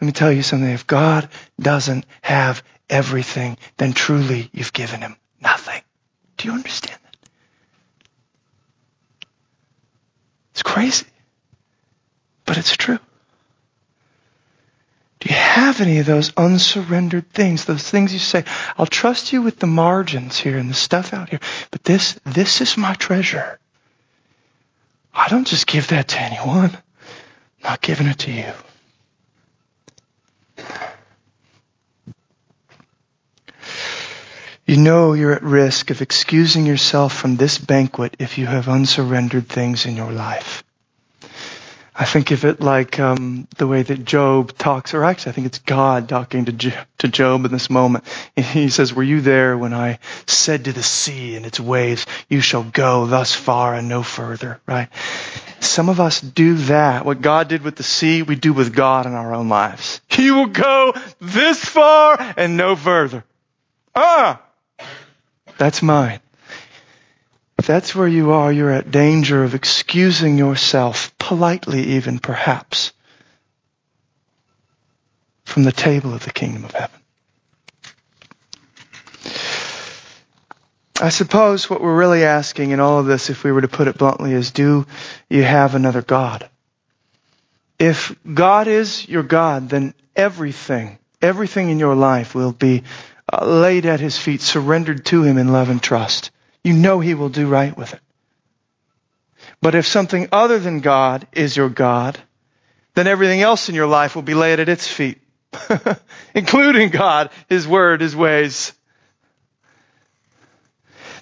[0.00, 0.70] Let me tell you something.
[0.70, 1.28] If God
[1.60, 5.82] doesn't have everything, then truly you've given him nothing.
[6.38, 7.16] Do you understand that?
[10.52, 11.06] It's crazy.
[12.46, 12.98] But it's true.
[15.20, 17.66] Do you have any of those unsurrendered things?
[17.66, 18.44] Those things you say,
[18.78, 22.62] I'll trust you with the margins here and the stuff out here, but this, this
[22.62, 23.58] is my treasure.
[25.12, 26.70] I don't just give that to anyone.
[26.70, 28.50] I'm not giving it to you.
[34.82, 39.86] Know you're at risk of excusing yourself from this banquet if you have unsurrendered things
[39.86, 40.64] in your life.
[41.94, 45.46] I think of it like um, the way that Job talks, or actually, I think
[45.48, 48.04] it's God talking to, jo- to Job in this moment.
[48.34, 52.40] He says, "Were you there when I said to the sea and its waves, you
[52.40, 54.88] shall go thus far and no further?" Right?
[55.60, 57.04] Some of us do that.
[57.04, 60.00] What God did with the sea, we do with God in our own lives.
[60.08, 63.24] He will go this far and no further.
[63.94, 64.40] Ah,
[65.60, 66.20] that's mine.
[67.58, 72.94] If that's where you are, you're at danger of excusing yourself, politely even perhaps,
[75.44, 77.00] from the table of the kingdom of heaven.
[80.98, 83.86] I suppose what we're really asking in all of this, if we were to put
[83.86, 84.86] it bluntly, is do
[85.28, 86.48] you have another God?
[87.78, 92.84] If God is your God, then everything, everything in your life will be
[93.32, 96.30] Uh, laid at his feet, surrendered to him in love and trust.
[96.64, 98.00] You know he will do right with it.
[99.62, 102.18] But if something other than God is your God,
[102.94, 105.20] then everything else in your life will be laid at its feet,
[106.34, 108.72] including God, his word, his ways.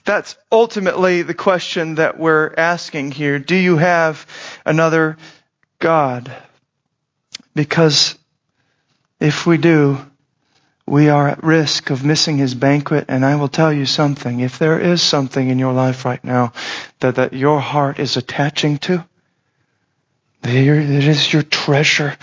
[0.04, 3.38] That's ultimately the question that we're asking here.
[3.38, 4.26] Do you have
[4.64, 5.18] another
[5.78, 6.34] God?
[7.54, 8.16] Because
[9.20, 10.07] if we do,
[10.88, 13.06] we are at risk of missing his banquet.
[13.08, 14.40] And I will tell you something.
[14.40, 16.52] If there is something in your life right now
[17.00, 19.04] that, that your heart is attaching to,
[20.44, 22.16] it is your treasure,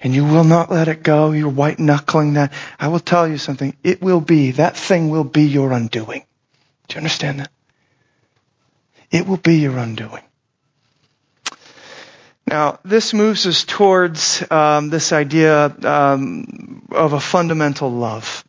[0.00, 3.38] and you will not let it go, you're white knuckling that, I will tell you
[3.38, 3.76] something.
[3.82, 6.24] It will be, that thing will be your undoing.
[6.88, 7.50] Do you understand that?
[9.10, 10.22] It will be your undoing.
[12.48, 18.44] Now, this moves us towards um, this idea um, of a fundamental love.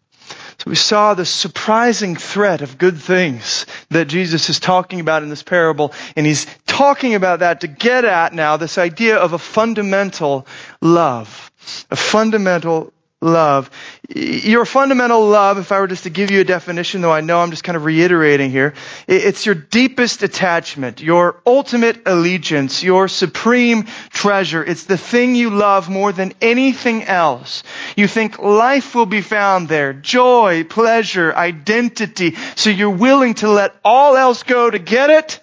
[0.59, 5.29] So we saw the surprising threat of good things that Jesus is talking about in
[5.29, 9.39] this parable, and he's talking about that to get at now this idea of a
[9.39, 10.47] fundamental
[10.81, 11.51] love,
[11.89, 13.71] a fundamental love.
[14.09, 17.39] Your fundamental love, if I were just to give you a definition, though I know
[17.39, 18.75] I'm just kind of reiterating here,
[19.07, 24.63] it's your deepest attachment, your ultimate allegiance, your supreme treasure.
[24.63, 27.63] It's the thing you love more than anything else.
[27.95, 33.75] You think life will be found there, joy, pleasure, identity, so you're willing to let
[33.83, 35.39] all else go to get it,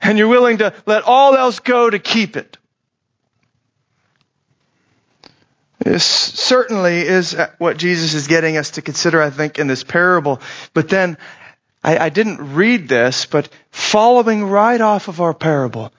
[0.00, 2.56] and you're willing to let all else go to keep it.
[5.80, 10.40] This certainly is what Jesus is getting us to consider, I think, in this parable.
[10.74, 11.16] But then,
[11.82, 15.90] I, I, didn't read this, but following right off of our parable,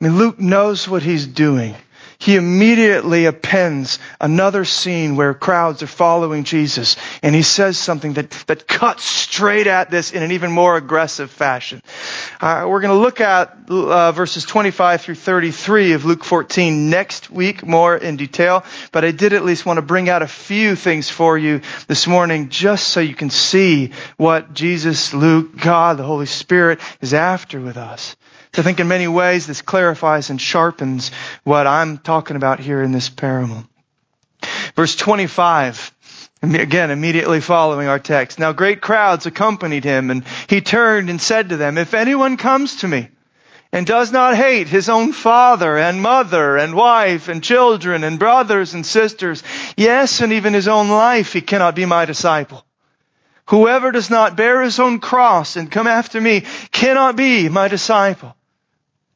[0.00, 1.74] I mean, Luke knows what he's doing
[2.22, 8.30] he immediately appends another scene where crowds are following Jesus, and he says something that,
[8.46, 11.82] that cuts straight at this in an even more aggressive fashion.
[12.40, 17.28] Uh, we're going to look at uh, verses 25 through 33 of Luke 14 next
[17.28, 20.76] week, more in detail, but I did at least want to bring out a few
[20.76, 26.04] things for you this morning just so you can see what Jesus, Luke, God, the
[26.04, 28.14] Holy Spirit is after with us.
[28.54, 31.10] I think in many ways this clarifies and sharpens
[31.42, 33.64] what I'm talking about here in this parable.
[34.76, 35.92] Verse 25.
[36.42, 38.38] Again, immediately following our text.
[38.38, 42.76] Now great crowds accompanied him and he turned and said to them, if anyone comes
[42.76, 43.08] to me
[43.72, 48.74] and does not hate his own father and mother and wife and children and brothers
[48.74, 49.42] and sisters,
[49.78, 52.66] yes, and even his own life, he cannot be my disciple.
[53.46, 58.36] Whoever does not bear his own cross and come after me cannot be my disciple.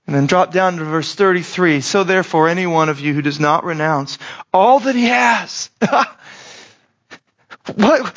[0.06, 1.80] And then drop down to verse 33.
[1.80, 4.18] So therefore, any one of you who does not renounce
[4.52, 5.68] all that he has,
[7.74, 8.14] what,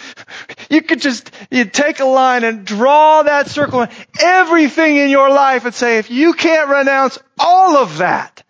[0.69, 3.87] you could just, you take a line and draw that circle,
[4.21, 8.43] everything in your life and say, if you can't renounce all of that,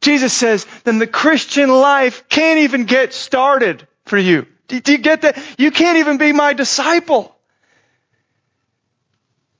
[0.00, 4.46] Jesus says, then the Christian life can't even get started for you.
[4.68, 5.38] Do you get that?
[5.58, 7.34] You can't even be my disciple.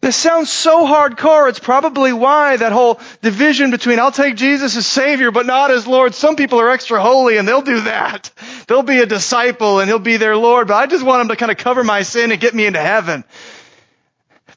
[0.01, 1.49] This sounds so hardcore.
[1.49, 5.89] It's probably why that whole division between I'll take Jesus as Savior but not as
[5.89, 6.15] Lord.
[6.15, 8.31] Some people are extra holy and they'll do that.
[8.69, 11.37] They'll be a disciple and He'll be their Lord, but I just want Him to
[11.37, 13.25] kind of cover my sin and get me into heaven.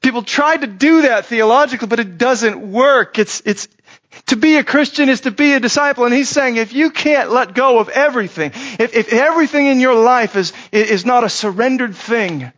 [0.01, 3.19] People try to do that theologically, but it doesn't work.
[3.19, 3.67] It's, it's,
[4.27, 6.05] to be a Christian is to be a disciple.
[6.05, 9.95] And he's saying if you can't let go of everything, if, if everything in your
[9.95, 12.51] life is, is not a surrendered thing,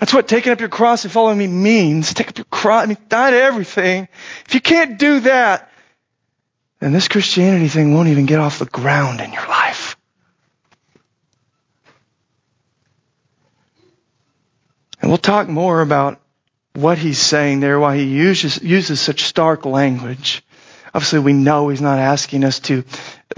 [0.00, 2.14] that's what taking up your cross and following me means.
[2.14, 2.84] Take up your cross.
[2.84, 4.08] I mean, die to everything.
[4.46, 5.70] If you can't do that,
[6.80, 9.96] then this Christianity thing won't even get off the ground in your life.
[15.00, 16.20] And we'll talk more about
[16.72, 20.42] what he's saying there, why he uses, uses such stark language.
[20.94, 22.84] Obviously, we know he's not asking us to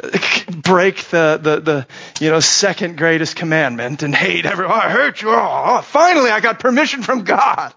[0.02, 0.18] uh,
[0.62, 1.86] break the, the, the,
[2.20, 4.78] you know, second greatest commandment and hate everyone.
[4.78, 5.30] I hurt you.
[5.30, 7.72] Oh, finally, I got permission from God.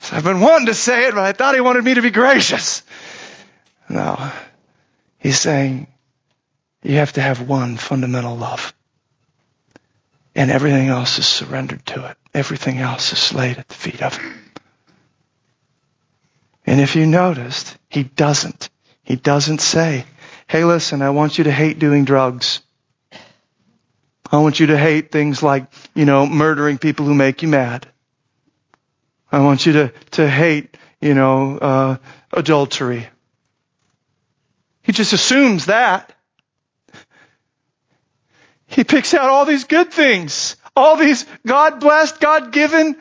[0.00, 2.10] So I've been wanting to say it, but I thought he wanted me to be
[2.10, 2.82] gracious.
[3.88, 4.30] No.
[5.18, 5.86] He's saying
[6.82, 8.74] you have to have one fundamental love.
[10.34, 12.16] And everything else is surrendered to it.
[12.34, 14.45] Everything else is laid at the feet of him.
[16.66, 18.68] And if you noticed, he doesn't.
[19.04, 20.04] He doesn't say,
[20.48, 22.60] hey, listen, I want you to hate doing drugs.
[24.30, 27.86] I want you to hate things like, you know, murdering people who make you mad.
[29.30, 31.96] I want you to, to hate, you know, uh,
[32.32, 33.06] adultery.
[34.82, 36.12] He just assumes that.
[38.66, 42.96] He picks out all these good things, all these God blessed, God given,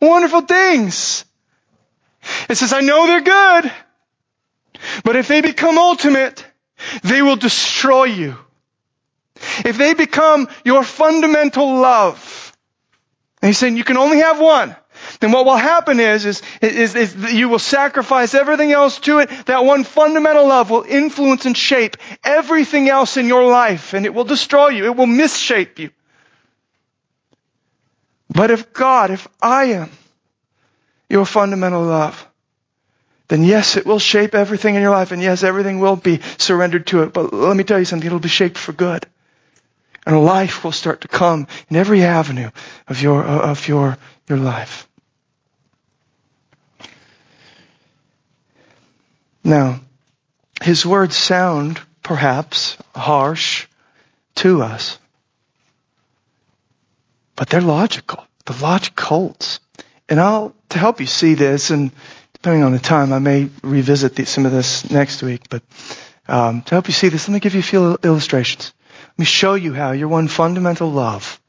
[0.00, 1.24] wonderful things.
[2.48, 3.72] It says, I know they're good.
[5.04, 6.44] But if they become ultimate,
[7.02, 8.36] they will destroy you.
[9.64, 12.56] If they become your fundamental love,
[13.42, 14.74] and he's saying you can only have one,
[15.20, 19.30] then what will happen is, is, is, is you will sacrifice everything else to it.
[19.46, 24.14] That one fundamental love will influence and shape everything else in your life, and it
[24.14, 24.84] will destroy you.
[24.84, 25.90] It will misshape you.
[28.30, 29.90] But if God, if I am
[31.08, 32.26] your fundamental love,
[33.28, 36.86] then yes, it will shape everything in your life, and yes, everything will be surrendered
[36.88, 37.12] to it.
[37.12, 39.06] But let me tell you something, it'll be shaped for good.
[40.06, 42.50] And life will start to come in every avenue
[42.86, 43.96] of your, uh, of your,
[44.28, 44.86] your life.
[49.42, 49.80] Now,
[50.62, 53.66] his words sound perhaps harsh
[54.36, 54.98] to us,
[57.36, 58.24] but they're logical.
[58.44, 59.60] The logic holds.
[60.08, 61.90] And I'll, to help you see this, and
[62.34, 65.48] depending on the time, I may revisit the, some of this next week.
[65.48, 65.62] But
[66.28, 68.72] um, to help you see this, let me give you a few illustrations.
[69.12, 71.40] Let me show you how your one fundamental love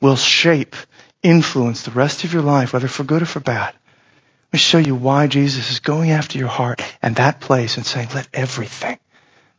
[0.00, 0.76] will shape,
[1.22, 3.74] influence the rest of your life, whether for good or for bad.
[3.74, 7.86] Let me show you why Jesus is going after your heart and that place and
[7.86, 8.98] saying, let everything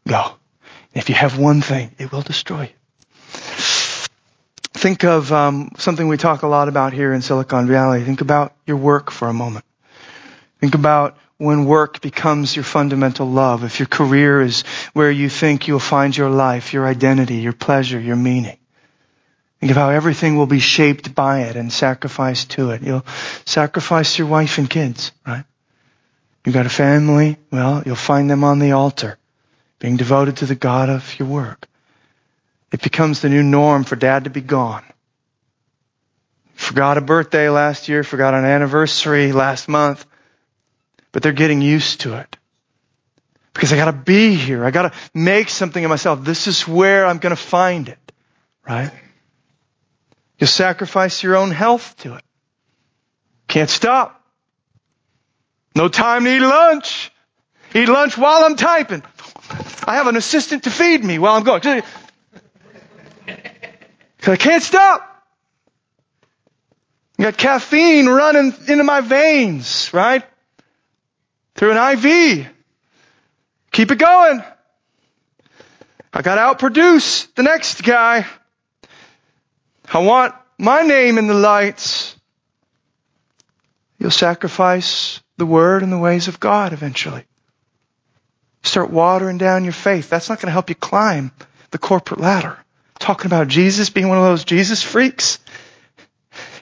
[0.08, 0.34] go.
[0.94, 3.71] And if you have one thing, it will destroy you.
[4.82, 8.04] Think of um, something we talk a lot about here in Silicon Valley.
[8.04, 9.64] Think about your work for a moment.
[10.60, 14.64] Think about when work becomes your fundamental love, if your career is
[14.94, 18.58] where you think you'll find your life, your identity, your pleasure, your meaning.
[19.60, 22.82] Think of how everything will be shaped by it and sacrificed to it.
[22.82, 23.06] You'll
[23.46, 25.46] sacrifice your wife and kids, right?
[26.44, 29.20] You've got a family, well, you'll find them on the altar,
[29.78, 31.68] being devoted to the God of your work.
[32.72, 34.84] It becomes the new norm for dad to be gone.
[36.56, 40.06] Forgot a birthday last year, forgot an anniversary last month
[41.12, 42.38] but they're getting used to it.
[43.54, 44.64] Because I gotta be here.
[44.64, 46.24] I gotta make something of myself.
[46.24, 48.00] This is where I'm gonna find it.
[48.68, 48.92] Right?
[50.40, 52.24] You'll sacrifice your own health to it.
[53.48, 54.24] Can't stop.
[55.76, 57.12] No time to eat lunch.
[57.74, 59.04] Eat lunch while I'm typing.
[59.86, 61.84] I have an assistant to feed me while I'm going.
[64.22, 65.26] Because I can't stop.
[67.20, 70.24] I got caffeine running into my veins, right?
[71.62, 72.48] through an IV.
[73.72, 74.44] Keep it going.
[76.12, 78.26] I got to outproduce the next guy.
[79.94, 82.16] I want my name in the lights.
[84.00, 87.26] You'll sacrifice the word and the ways of God eventually.
[88.64, 90.10] Start watering down your faith.
[90.10, 91.32] That's not going to help you climb
[91.70, 92.58] the corporate ladder.
[93.02, 95.40] Talking about Jesus being one of those Jesus freaks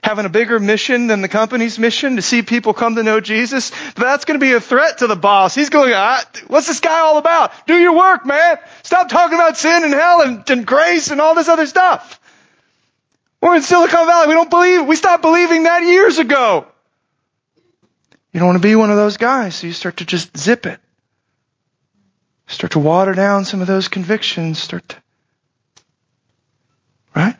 [0.04, 3.72] having a bigger mission than the company's mission to see people come to know Jesus,
[3.96, 5.54] that's going to be a threat to the boss.
[5.54, 5.92] He's going,
[6.48, 7.52] what's this guy all about?
[7.68, 8.58] Do your work, man.
[8.84, 12.20] Stop talking about sin and hell and, and grace and all this other stuff.
[13.42, 14.28] We're in Silicon Valley.
[14.28, 16.66] We don't believe, we stopped believing that years ago.
[18.34, 20.66] You don't want to be one of those guys, so you start to just zip
[20.66, 20.80] it.
[22.48, 24.96] Start to water down some of those convictions, start to,
[27.16, 27.36] right?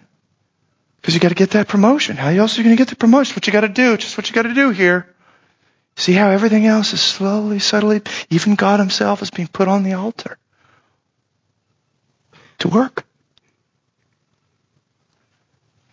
[1.10, 2.18] Because you got to get that promotion.
[2.18, 3.34] How else are you going to get the promotion?
[3.34, 3.98] What you got to do?
[3.98, 5.08] Just what you got to do here.
[5.96, 9.94] See how everything else is slowly, subtly, even God Himself is being put on the
[9.94, 10.38] altar
[12.60, 13.08] to work.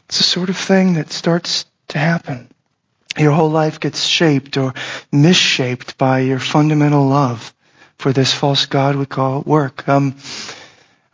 [0.04, 2.50] It's the sort of thing that starts to happen.
[3.16, 4.74] Your whole life gets shaped or
[5.10, 7.54] misshaped by your fundamental love
[7.96, 9.88] for this false God we call work.
[9.88, 10.16] Um,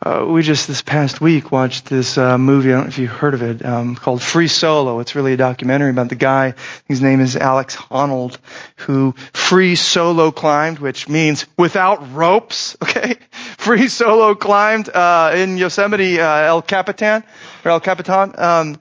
[0.05, 2.70] uh, we just this past week watched this uh, movie.
[2.70, 4.98] I don't know if you've heard of it, um, called Free Solo.
[4.98, 6.55] It's really a documentary about the guy.
[6.86, 8.38] His name is Alex Honnold,
[8.78, 12.76] who free solo climbed, which means without ropes.
[12.92, 13.14] Okay,
[13.57, 17.24] free solo climbed uh, in Yosemite uh, El Capitan
[17.64, 18.34] or El Capitan.
[18.36, 18.80] Um,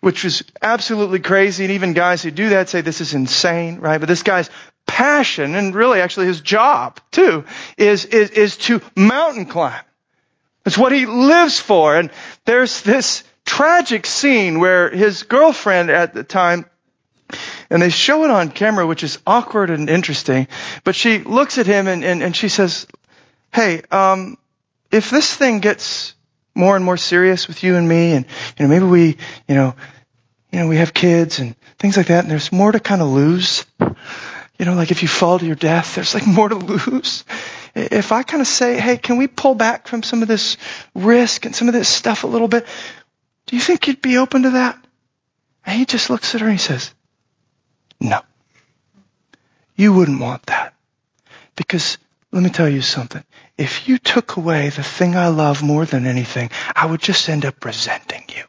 [0.00, 3.98] which was absolutely crazy, and even guys who do that say this is insane, right?
[3.98, 4.48] But this guy's
[4.86, 7.44] passion, and really actually his job too,
[7.76, 9.82] is is, is to mountain climb.
[10.64, 11.96] It's what he lives for.
[11.96, 12.10] And
[12.44, 16.66] there's this tragic scene where his girlfriend at the time,
[17.70, 20.46] and they show it on camera, which is awkward and interesting,
[20.84, 22.86] but she looks at him and, and, and she says,
[23.52, 24.38] Hey, um,
[24.90, 26.14] if this thing gets
[26.54, 28.26] more and more serious with you and me, and,
[28.58, 29.16] you know, maybe we,
[29.48, 29.74] you know,
[30.50, 33.08] you know, we have kids and things like that, and there's more to kind of
[33.08, 33.64] lose.
[34.58, 36.54] You know, like if you fall to your death, there's like more to
[36.90, 37.24] lose
[37.74, 40.56] if I kind of say, hey, can we pull back from some of this
[40.94, 42.66] risk and some of this stuff a little bit?
[43.46, 44.78] Do you think you'd be open to that?
[45.64, 46.92] And he just looks at her and he says,
[48.00, 48.20] no.
[49.76, 50.74] You wouldn't want that.
[51.56, 51.98] Because
[52.30, 53.22] let me tell you something.
[53.56, 57.44] If you took away the thing I love more than anything, I would just end
[57.44, 58.44] up resenting you.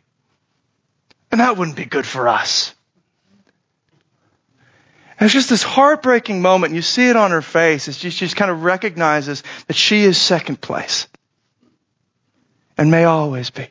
[1.32, 2.74] And that wouldn't be good for us.
[5.20, 6.74] It's just this heartbreaking moment.
[6.74, 7.88] You see it on her face.
[7.88, 11.07] It's she just kind of recognizes that she is second place.
[12.78, 13.68] And may always be.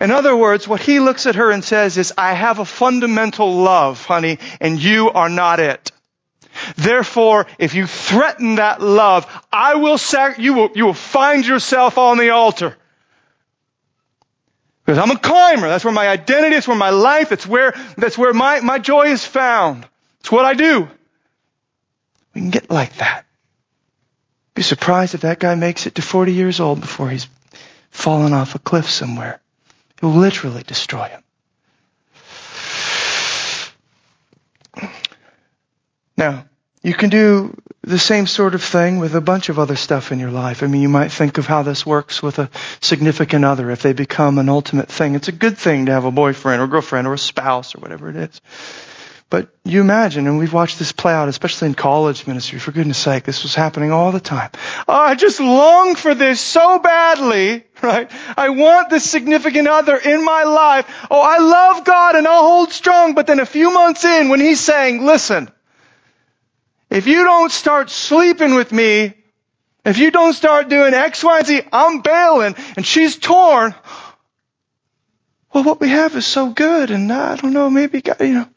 [0.00, 3.52] In other words, what he looks at her and says is, I have a fundamental
[3.52, 5.90] love, honey, and you are not it.
[6.76, 11.96] Therefore, if you threaten that love, I will sac- you will, you will find yourself
[11.96, 12.76] on the altar.
[14.84, 15.68] Because I'm a climber.
[15.68, 19.06] That's where my identity, that's where my life, that's where, that's where my, my joy
[19.06, 19.86] is found.
[20.20, 20.88] It's what I do.
[22.34, 23.26] We can get like that.
[24.54, 27.28] Be surprised if that guy makes it to 40 years old before he's
[27.90, 29.40] fallen off a cliff somewhere.
[29.96, 31.22] It will literally destroy him.
[36.16, 36.44] Now,
[36.82, 40.18] you can do the same sort of thing with a bunch of other stuff in
[40.18, 40.62] your life.
[40.62, 42.50] I mean, you might think of how this works with a
[42.80, 45.14] significant other if they become an ultimate thing.
[45.14, 48.08] It's a good thing to have a boyfriend or girlfriend or a spouse or whatever
[48.08, 48.40] it is.
[49.30, 52.98] But you imagine, and we've watched this play out, especially in college ministry, for goodness
[52.98, 54.50] sake, this was happening all the time.
[54.88, 58.10] Oh, I just long for this so badly, right?
[58.36, 61.06] I want this significant other in my life.
[61.10, 64.40] Oh, I love God and I'll hold strong, but then a few months in when
[64.40, 65.48] he's saying, listen,
[66.90, 69.14] if you don't start sleeping with me,
[69.84, 73.74] if you don't start doing X, Y, and Z, I'm bailing, and she's torn.
[75.52, 78.48] Well, what we have is so good, and I don't know, maybe, God, you know,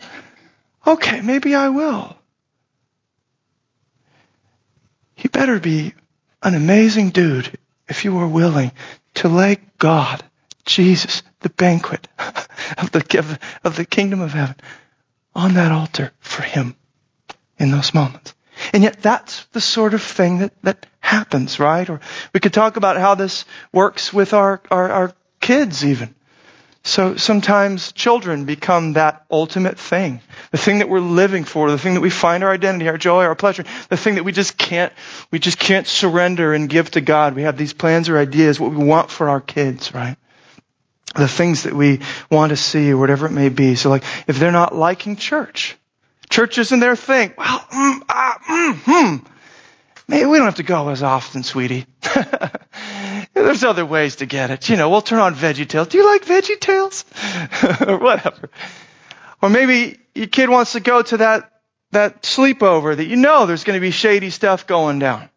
[0.86, 2.16] okay, maybe I will.
[5.18, 5.94] You better be
[6.42, 7.58] an amazing dude
[7.88, 8.72] if you are willing
[9.16, 10.24] to lay God,
[10.66, 12.08] Jesus, the banquet
[12.78, 14.56] of the, of the kingdom of heaven
[15.36, 16.76] on that altar for Him
[17.64, 18.36] in those moments.
[18.72, 21.90] And yet that's the sort of thing that, that happens, right?
[21.90, 22.00] Or
[22.34, 26.14] we could talk about how this works with our, our, our kids even.
[26.86, 30.20] So sometimes children become that ultimate thing.
[30.52, 33.24] The thing that we're living for, the thing that we find our identity, our joy,
[33.24, 34.92] our pleasure, the thing that we just can't,
[35.32, 37.36] we just can't surrender and give to God.
[37.36, 40.18] We have these plans or ideas, what we want for our kids, right?
[41.16, 43.76] The things that we want to see or whatever it may be.
[43.76, 45.78] So like, if they're not liking church,
[46.34, 47.32] Church isn't their thing.
[47.38, 49.28] Well, mm, uh, mm, hmm.
[50.08, 51.86] Maybe we don't have to go as often, sweetie.
[53.36, 54.68] There's other ways to get it.
[54.68, 55.90] You know, we'll turn on Veggie Tales.
[55.90, 57.06] Do you like Veggie Tales?
[57.88, 58.50] or whatever.
[59.44, 61.52] Or maybe your kid wants to go to that,
[61.92, 65.30] that sleepover that you know there's going to be shady stuff going down.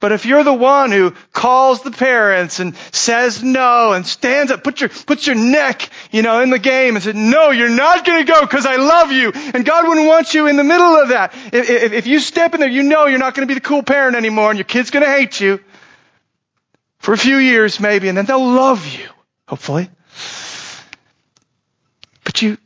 [0.00, 4.62] But if you're the one who calls the parents and says no and stands up,
[4.62, 8.04] put your, puts your neck, you know, in the game and said, no, you're not
[8.04, 9.32] going to go because I love you.
[9.34, 11.34] And God wouldn't want you in the middle of that.
[11.52, 13.64] If, if, if you step in there, you know you're not going to be the
[13.64, 15.58] cool parent anymore and your kid's going to hate you
[16.98, 19.08] for a few years maybe and then they'll love you,
[19.48, 19.90] hopefully.
[22.22, 22.56] But you,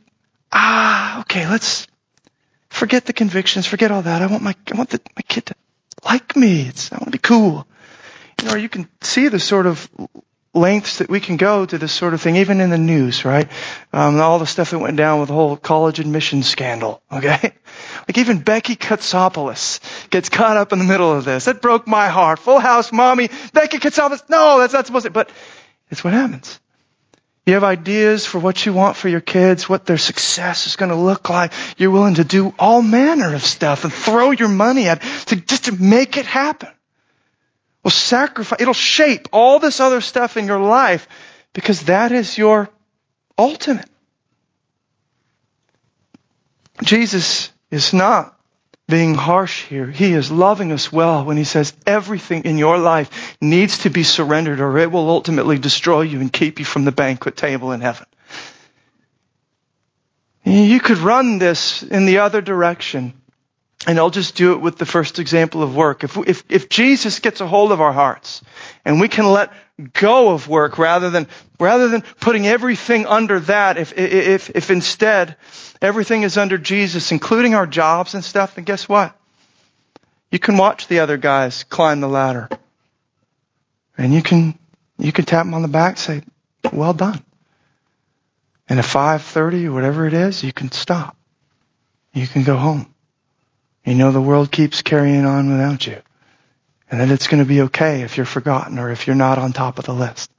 [0.51, 1.87] ah, okay, let's
[2.69, 4.21] forget the convictions, forget all that.
[4.21, 5.55] I want my, I want the, my kid to
[6.05, 6.67] like me.
[6.67, 7.67] It's, I want to be cool.
[8.41, 9.89] You know, you can see the sort of
[10.53, 13.49] lengths that we can go to this sort of thing, even in the news, right?
[13.91, 17.53] Um, all the stuff that went down with the whole college admission scandal, okay?
[18.07, 19.79] Like even Becky Katsopolis
[20.09, 21.45] gets caught up in the middle of this.
[21.45, 22.37] That broke my heart.
[22.37, 24.29] Full house mommy, Becky Katsopolis.
[24.29, 25.31] No, that's not supposed to, but
[25.89, 26.59] it's what happens.
[27.45, 30.91] You have ideas for what you want for your kids, what their success is going
[30.91, 31.51] to look like.
[31.77, 35.35] You're willing to do all manner of stuff and throw your money at it to,
[35.35, 36.69] just to make it happen.
[37.83, 41.07] Well, sacrifice, it'll shape all this other stuff in your life
[41.51, 42.69] because that is your
[43.37, 43.89] ultimate.
[46.81, 48.39] Jesus is not
[48.87, 49.87] being harsh here.
[49.87, 54.03] He is loving us well when he says everything in your life needs to be
[54.03, 57.81] surrendered or it will ultimately destroy you and keep you from the banquet table in
[57.81, 58.05] heaven.
[60.43, 63.13] You could run this in the other direction.
[63.85, 66.03] And I'll just do it with the first example of work.
[66.03, 68.41] If, if, if Jesus gets a hold of our hearts
[68.85, 69.51] and we can let
[69.93, 71.27] go of work rather than,
[71.59, 75.35] rather than putting everything under that, if, if, if instead
[75.81, 79.17] everything is under Jesus, including our jobs and stuff, then guess what?
[80.31, 82.49] You can watch the other guys climb the ladder.
[83.97, 84.57] And you can,
[84.97, 86.23] you can tap them on the back say,
[86.71, 87.23] well done.
[88.69, 91.15] And at 5.30 or whatever it is, you can stop.
[92.13, 92.93] You can go home.
[93.85, 96.01] You know the world keeps carrying on without you.
[96.89, 99.53] And that it's going to be okay if you're forgotten or if you're not on
[99.53, 100.31] top of the list.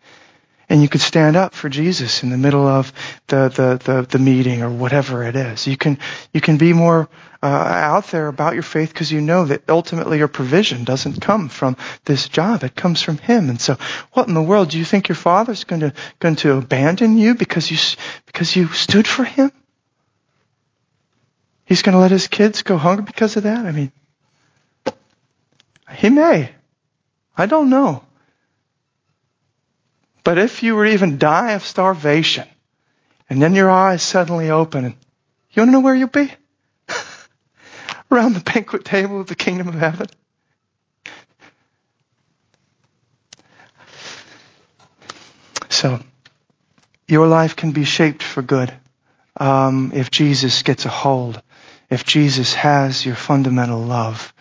[0.69, 2.93] And you can stand up for Jesus in the middle of
[3.27, 5.67] the, the, the, the meeting or whatever it is.
[5.67, 5.99] You can,
[6.33, 7.09] you can be more
[7.43, 11.51] uh, out there about your faith because you know that ultimately your provision doesn't come
[11.51, 11.77] from
[12.07, 12.65] this job.
[12.65, 13.51] It comes from Him.
[13.51, 13.77] And so
[14.13, 14.71] what in the world?
[14.71, 17.77] Do you think your Father's going to, going to abandon you because you,
[18.25, 19.53] because you stood for Him?
[21.67, 23.67] He's going to let his kids go hungry because of that?
[23.67, 23.91] I mean,
[26.05, 26.51] he may.
[27.35, 28.05] I don't know.
[30.23, 32.47] But if you were even die of starvation,
[33.31, 36.31] and then your eyes suddenly open, you want to know where you'll be?
[38.11, 40.09] Around the banquet table of the kingdom of heaven.
[45.71, 46.01] So,
[47.09, 48.75] your life can be shaped for good
[49.39, 51.41] um, if Jesus gets a hold
[51.91, 54.35] if Jesus has your fundamental love,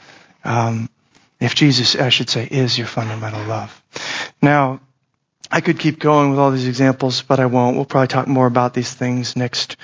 [0.44, 0.90] um,
[1.44, 3.82] if Jesus, I should say, is your fundamental love.
[4.42, 4.82] Now,
[5.52, 7.76] I could keep going with all these examples, but I won't.
[7.76, 9.78] We'll probably talk more about these things next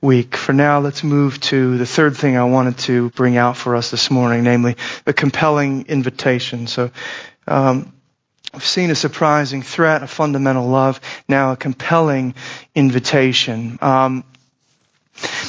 [0.00, 0.36] week.
[0.36, 3.90] For now, let's move to the third thing I wanted to bring out for us
[3.90, 6.68] this morning, namely the compelling invitation.
[6.68, 6.92] So,
[7.48, 7.92] um,
[8.54, 12.34] I've seen a surprising threat, a fundamental love, now a compelling
[12.74, 13.78] invitation.
[13.82, 14.24] Um,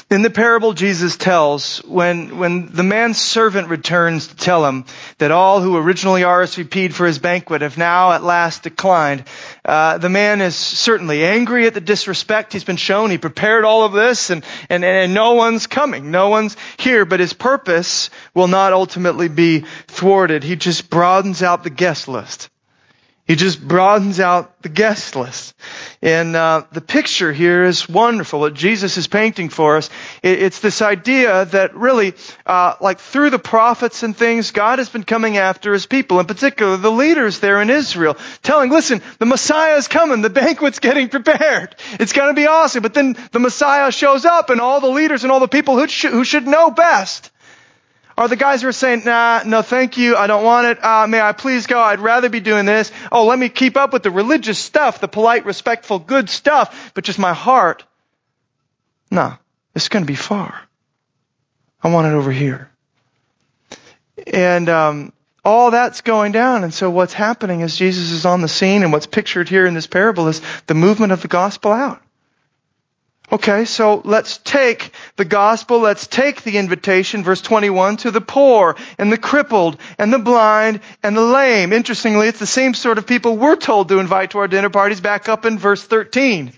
[0.09, 4.85] in the parable Jesus tells, when, when the man's servant returns to tell him
[5.17, 9.25] that all who originally RSVP'd for his banquet have now at last declined,
[9.65, 13.11] uh, the man is certainly angry at the disrespect he's been shown.
[13.11, 16.09] He prepared all of this and, and, and no one's coming.
[16.09, 20.41] No one's here, but his purpose will not ultimately be thwarted.
[20.41, 22.49] He just broadens out the guest list.
[23.27, 25.53] He just broadens out the guest list.
[26.01, 28.39] And uh, the picture here is wonderful.
[28.39, 29.89] What Jesus is painting for us,
[30.23, 32.13] it, it's this idea that really,
[32.45, 36.25] uh, like through the prophets and things, God has been coming after His people, in
[36.25, 40.21] particular the leaders there in Israel, telling, "Listen, the Messiah is coming.
[40.21, 41.75] The banquet's getting prepared.
[41.99, 45.23] It's going to be awesome." But then the Messiah shows up, and all the leaders
[45.23, 47.29] and all the people who, sh- who should know best
[48.17, 51.05] are the guys who are saying, nah, no thank you, I don't want it, uh,
[51.07, 52.91] may I please go, I'd rather be doing this.
[53.11, 57.03] Oh, let me keep up with the religious stuff, the polite, respectful, good stuff, but
[57.03, 57.85] just my heart.
[59.11, 59.33] No,
[59.75, 60.59] it's going to be far.
[61.83, 62.71] I want it over here.
[64.25, 65.13] And um,
[65.45, 66.63] all that's going down.
[66.63, 69.75] And so what's happening is Jesus is on the scene, and what's pictured here in
[69.75, 72.01] this parable is the movement of the gospel out.
[73.29, 78.77] Okay, so let's take the gospel, let's take the invitation, verse 21, to the poor
[78.97, 81.73] and the crippled and the blind and the lame.
[81.73, 85.01] Interestingly, it's the same sort of people we're told to invite to our dinner parties
[85.01, 86.53] back up in verse 13.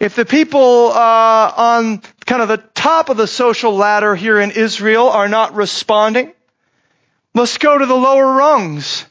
[0.00, 4.50] If the people uh, on kind of the top of the social ladder here in
[4.50, 6.32] Israel are not responding,
[7.32, 9.04] let's go to the lower rungs.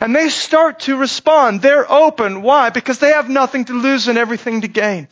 [0.00, 1.60] And they start to respond.
[1.62, 2.42] They're open.
[2.42, 2.70] Why?
[2.70, 5.08] Because they have nothing to lose and everything to gain.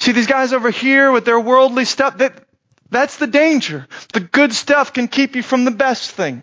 [0.00, 2.44] See these guys over here with their worldly stuff, that,
[2.90, 3.86] that's the danger.
[4.12, 6.42] The good stuff can keep you from the best thing.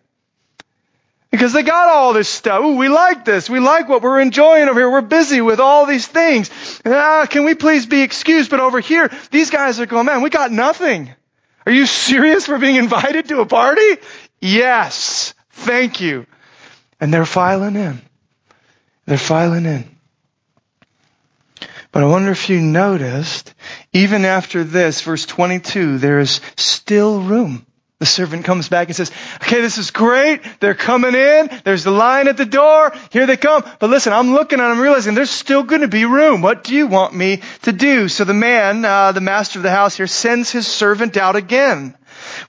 [1.32, 2.64] Because they got all this stuff.
[2.64, 3.50] Ooh, we like this.
[3.50, 4.90] We like what we're enjoying over here.
[4.90, 6.50] We're busy with all these things.
[6.86, 8.50] Ah, can we please be excused?
[8.50, 11.14] But over here, these guys are going, man, we got nothing.
[11.66, 13.98] Are you serious for being invited to a party?
[14.40, 15.34] Yes.
[15.52, 16.26] Thank you.
[17.00, 18.02] And they're filing in.
[19.06, 19.96] They're filing in.
[21.92, 23.54] But I wonder if you noticed,
[23.94, 27.66] even after this, verse 22, there is still room.
[28.00, 30.42] The servant comes back and says, okay, this is great.
[30.60, 31.50] They're coming in.
[31.64, 32.92] There's the line at the door.
[33.12, 33.64] Here they come.
[33.80, 36.42] But listen, I'm looking and I'm realizing there's still going to be room.
[36.42, 38.10] What do you want me to do?
[38.10, 41.96] So the man, uh, the master of the house here, sends his servant out again.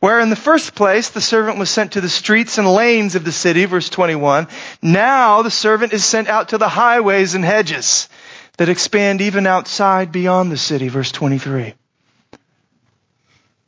[0.00, 3.24] Where in the first place the servant was sent to the streets and lanes of
[3.24, 4.48] the city, verse 21,
[4.82, 8.08] now the servant is sent out to the highways and hedges
[8.56, 11.74] that expand even outside beyond the city, verse 23.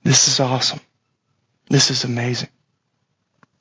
[0.03, 0.81] This is awesome.
[1.69, 2.49] This is amazing.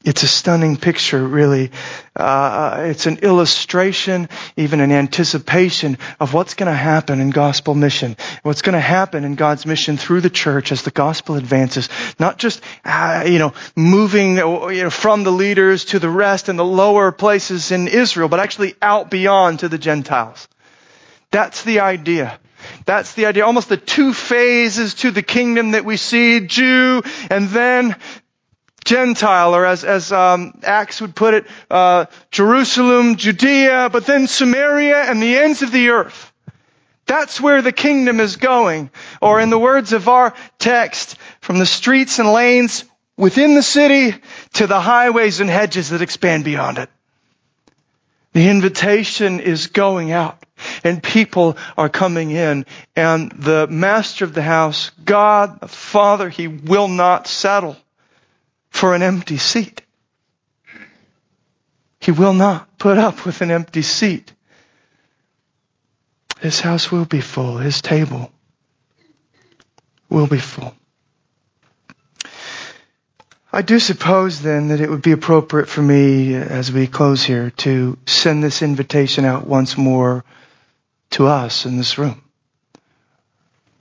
[0.07, 1.69] It's a stunning picture, really.
[2.15, 8.15] Uh, it's an illustration, even an anticipation of what's going to happen in gospel mission.
[8.41, 11.89] What's going to happen in God's mission through the church as the gospel advances.
[12.21, 16.57] Not just, uh, you know, moving you know, from the leaders to the rest and
[16.57, 20.47] the lower places in Israel, but actually out beyond to the Gentiles.
[21.31, 22.39] That's the idea.
[22.85, 23.45] That's the idea.
[23.45, 27.97] Almost the two phases to the kingdom that we see, Jew and then
[28.87, 35.03] Gentile, or as, as um, Acts would put it, uh, Jerusalem, Judea, but then Samaria
[35.03, 36.31] and the ends of the earth.
[37.05, 38.89] That's where the kingdom is going.
[39.21, 42.85] Or in the words of our text, from the streets and lanes
[43.17, 44.15] within the city
[44.53, 46.89] to the highways and hedges that expand beyond it.
[48.31, 50.41] The invitation is going out
[50.85, 52.65] and people are coming in
[52.95, 57.75] and the master of the house, God, the Father, He will not settle
[58.77, 59.81] for an empty seat.
[61.99, 64.31] He will not put up with an empty seat.
[66.39, 67.57] His house will be full.
[67.57, 68.31] His table
[70.09, 70.75] will be full.
[73.51, 77.49] I do suppose then that it would be appropriate for me as we close here
[77.65, 80.23] to send this invitation out once more
[81.11, 82.21] to us in this room.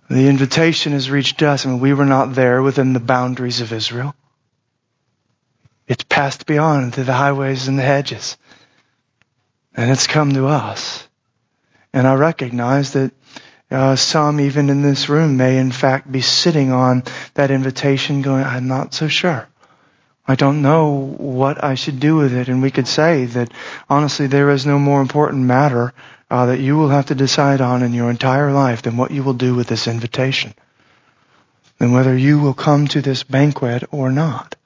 [0.08, 1.66] The invitation has reached us.
[1.66, 4.14] I mean, we were not there within the boundaries of Israel.
[5.86, 8.36] It's passed beyond to the highways and the hedges.
[9.74, 11.06] And it's come to us.
[11.92, 13.12] And I recognize that
[13.70, 18.44] uh, some, even in this room, may in fact be sitting on that invitation going,
[18.44, 19.48] I'm not so sure
[20.28, 22.48] I don't know what I should do with it.
[22.48, 23.52] And we could say that
[23.88, 25.94] honestly, there is no more important matter
[26.28, 29.22] uh, that you will have to decide on in your entire life than what you
[29.22, 30.54] will do with this invitation.
[31.78, 34.56] Than whether you will come to this banquet or not.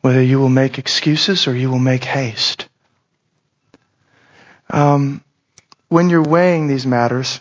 [0.00, 2.68] Whether you will make excuses or you will make haste.
[4.70, 5.22] Um,
[5.88, 7.40] when you're weighing these matters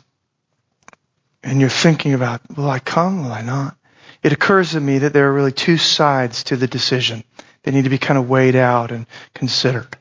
[1.44, 3.24] and you're thinking about, will I come?
[3.24, 3.76] Will I not?
[4.22, 7.24] it occurs to me that there are really two sides to the decision.
[7.64, 9.98] They need to be kind of weighed out and considered.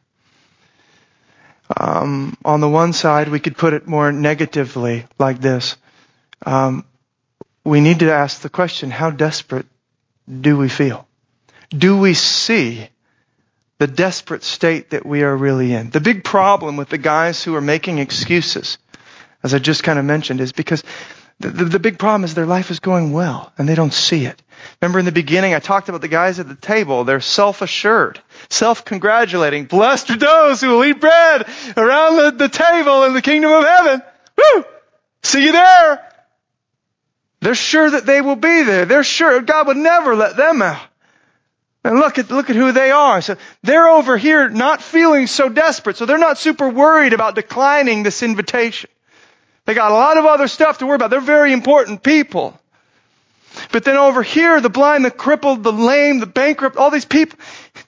[1.76, 5.76] Um, on the one side, we could put it more negatively like this.
[6.44, 6.84] Um,
[7.64, 9.66] we need to ask the question, how desperate
[10.28, 11.06] do we feel?
[11.70, 12.88] Do we see
[13.78, 15.90] the desperate state that we are really in?
[15.90, 18.78] The big problem with the guys who are making excuses,
[19.42, 20.82] as I just kind of mentioned, is because
[21.40, 24.24] the, the, the, big problem is their life is going well and they don't see
[24.24, 24.42] it.
[24.80, 27.04] Remember in the beginning, I talked about the guys at the table.
[27.04, 29.66] They're self-assured, self-congratulating.
[29.66, 33.62] Blessed are those who will eat bread around the, the table in the kingdom of
[33.62, 34.02] heaven.
[34.36, 34.64] Woo!
[35.22, 36.12] See you there.
[37.40, 38.84] They're sure that they will be there.
[38.84, 40.80] They're sure God would never let them out.
[41.88, 43.22] And look at, look at who they are.
[43.22, 45.96] So they're over here not feeling so desperate.
[45.96, 48.90] So they're not super worried about declining this invitation.
[49.64, 51.08] They got a lot of other stuff to worry about.
[51.08, 52.60] They're very important people.
[53.72, 57.38] But then over here, the blind, the crippled, the lame, the bankrupt, all these people,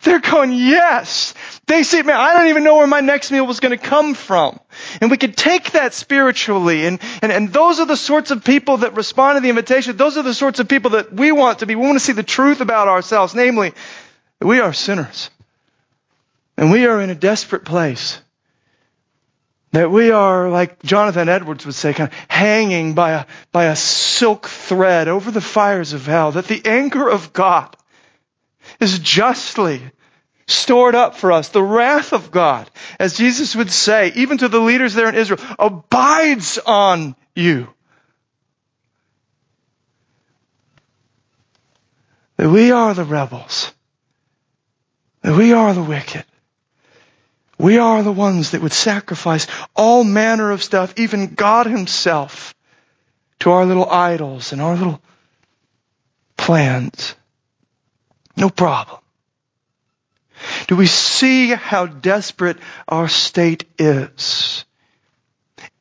[0.00, 1.34] they're going, yes.
[1.70, 4.14] They say, man, I don't even know where my next meal was going to come
[4.14, 4.58] from.
[5.00, 6.84] And we could take that spiritually.
[6.84, 9.96] And, and, and those are the sorts of people that respond to the invitation.
[9.96, 11.76] Those are the sorts of people that we want to be.
[11.76, 13.72] We want to see the truth about ourselves, namely,
[14.40, 15.30] that we are sinners.
[16.56, 18.20] And we are in a desperate place.
[19.70, 23.76] That we are, like Jonathan Edwards would say, kind of hanging by a, by a
[23.76, 26.32] silk thread over the fires of hell.
[26.32, 27.76] That the anger of God
[28.80, 29.80] is justly
[30.50, 31.48] stored up for us.
[31.48, 35.40] The wrath of God, as Jesus would say, even to the leaders there in Israel,
[35.58, 37.68] abides on you.
[42.36, 43.72] That we are the rebels.
[45.22, 46.24] That we are the wicked.
[47.58, 49.46] We are the ones that would sacrifice
[49.76, 52.54] all manner of stuff, even God Himself,
[53.40, 55.02] to our little idols and our little
[56.38, 57.14] plans.
[58.34, 59.00] No problem.
[60.70, 62.56] Do we see how desperate
[62.86, 64.64] our state is?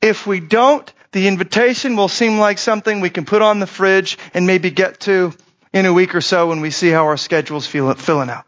[0.02, 4.18] If we don't, the invitation will seem like something we can put on the fridge
[4.34, 5.32] and maybe get to
[5.72, 8.48] in a week or so when we see how our schedule's filling out.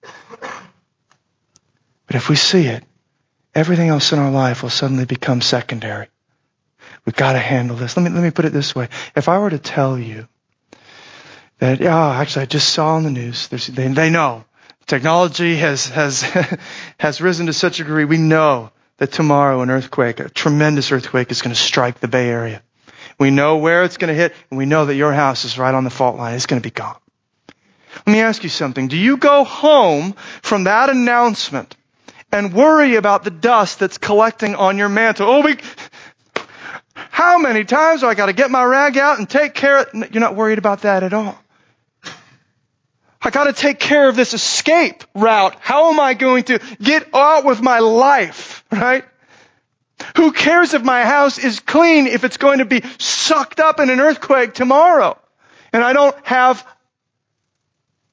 [0.00, 2.82] But if we see it,
[3.54, 6.08] everything else in our life will suddenly become secondary.
[7.04, 7.96] We've got to handle this.
[7.96, 8.88] Let me, let me put it this way.
[9.14, 10.26] If I were to tell you
[11.60, 14.44] that, oh, actually I just saw on the news, they, they know
[14.86, 16.22] technology has, has,
[16.98, 21.30] has risen to such a degree, we know that tomorrow an earthquake, a tremendous earthquake
[21.30, 22.62] is going to strike the Bay Area.
[23.18, 25.74] We know where it's going to hit, and we know that your house is right
[25.74, 26.34] on the fault line.
[26.34, 26.96] It's going to be gone.
[28.06, 28.88] Let me ask you something.
[28.88, 31.76] Do you go home from that announcement
[32.32, 35.28] and worry about the dust that's collecting on your mantle.
[35.28, 35.58] Oh, we,
[36.94, 39.88] how many times do I got to get my rag out and take care of
[39.92, 40.14] it?
[40.14, 41.38] You're not worried about that at all.
[43.22, 45.54] I got to take care of this escape route.
[45.60, 49.04] How am I going to get out with my life, right?
[50.16, 53.90] Who cares if my house is clean if it's going to be sucked up in
[53.90, 55.16] an earthquake tomorrow
[55.72, 56.66] and I don't have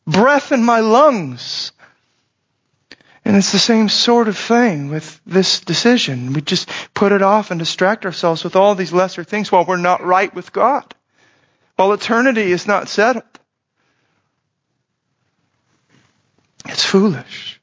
[0.05, 1.71] breath in my lungs?
[3.25, 6.33] And it's the same sort of thing with this decision.
[6.33, 9.77] We just put it off and distract ourselves with all these lesser things while we're
[9.77, 10.95] not right with God.
[11.75, 13.23] While eternity is not settled.
[16.65, 17.59] It's foolish.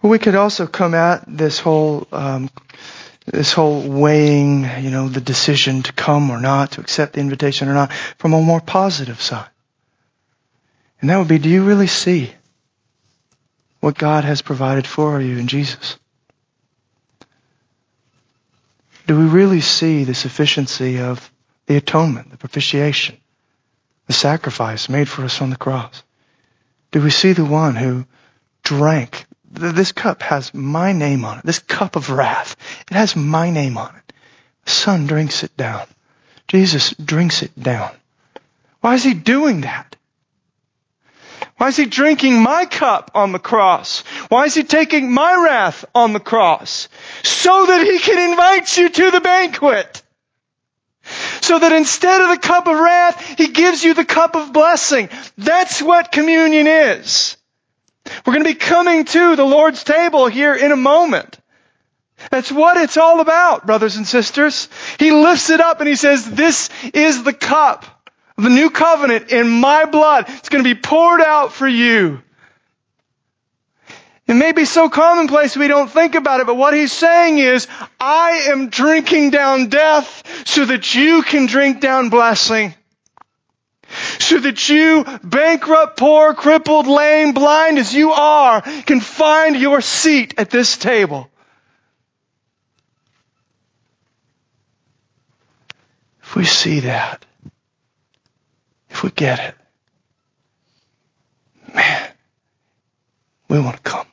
[0.00, 2.50] But we could also come at this whole, um,
[3.26, 7.68] this whole weighing, you know, the decision to come or not, to accept the invitation
[7.68, 9.48] or not, from a more positive side.
[11.00, 12.32] And that would be, do you really see
[13.80, 15.98] what God has provided for you in Jesus?
[19.06, 21.30] Do we really see the sufficiency of
[21.66, 23.16] the atonement, the propitiation,
[24.06, 26.02] the sacrifice made for us on the cross?
[26.90, 28.06] Do we see the one who
[28.62, 29.26] drank?
[29.50, 31.46] This cup has my name on it.
[31.46, 32.56] This cup of wrath.
[32.90, 34.12] It has my name on it.
[34.64, 35.86] The Son drinks it down.
[36.48, 37.90] Jesus drinks it down.
[38.80, 39.96] Why is he doing that?
[41.56, 44.00] Why is he drinking my cup on the cross?
[44.28, 46.88] Why is he taking my wrath on the cross?
[47.24, 50.02] So that he can invite you to the banquet.
[51.40, 55.08] So that instead of the cup of wrath, He gives you the cup of blessing.
[55.36, 57.36] That's what communion is.
[58.24, 61.38] We're going to be coming to the Lord's table here in a moment.
[62.30, 64.68] That's what it's all about, brothers and sisters.
[64.98, 67.84] He lifts it up and he says, this is the cup
[68.36, 70.24] of the new covenant in my blood.
[70.28, 72.22] It's going to be poured out for you.
[74.28, 77.66] It may be so commonplace we don't think about it, but what he's saying is,
[77.98, 82.74] I am drinking down death so that you can drink down blessing.
[84.18, 90.34] So that you, bankrupt, poor, crippled, lame, blind as you are, can find your seat
[90.36, 91.30] at this table.
[96.22, 97.24] If we see that,
[98.90, 99.54] if we get it,
[101.74, 102.10] man,
[103.48, 104.06] we want to come.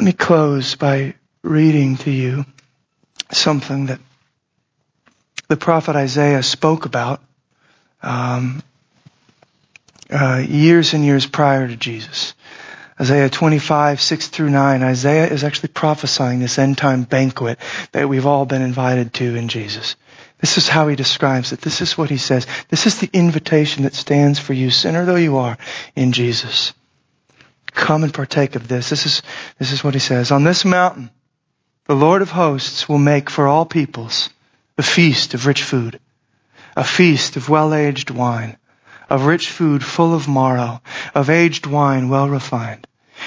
[0.00, 2.46] Let me close by reading to you
[3.32, 4.00] something that
[5.46, 7.20] the prophet Isaiah spoke about
[8.02, 8.62] um,
[10.08, 12.32] uh, years and years prior to Jesus.
[12.98, 17.58] Isaiah 25, 6 through 9, Isaiah is actually prophesying this end time banquet
[17.92, 19.96] that we've all been invited to in Jesus.
[20.38, 21.60] This is how he describes it.
[21.60, 22.46] This is what he says.
[22.70, 25.58] This is the invitation that stands for you, sinner though you are,
[25.94, 26.72] in Jesus.
[27.72, 28.90] Come and partake of this.
[28.90, 29.22] This is,
[29.58, 30.30] this is what he says.
[30.30, 31.10] On this mountain,
[31.86, 34.30] the Lord of hosts will make for all peoples
[34.78, 36.00] a feast of rich food,
[36.76, 38.56] a feast of well-aged wine,
[39.08, 40.80] of rich food full of marrow,
[41.14, 42.86] of aged wine well refined.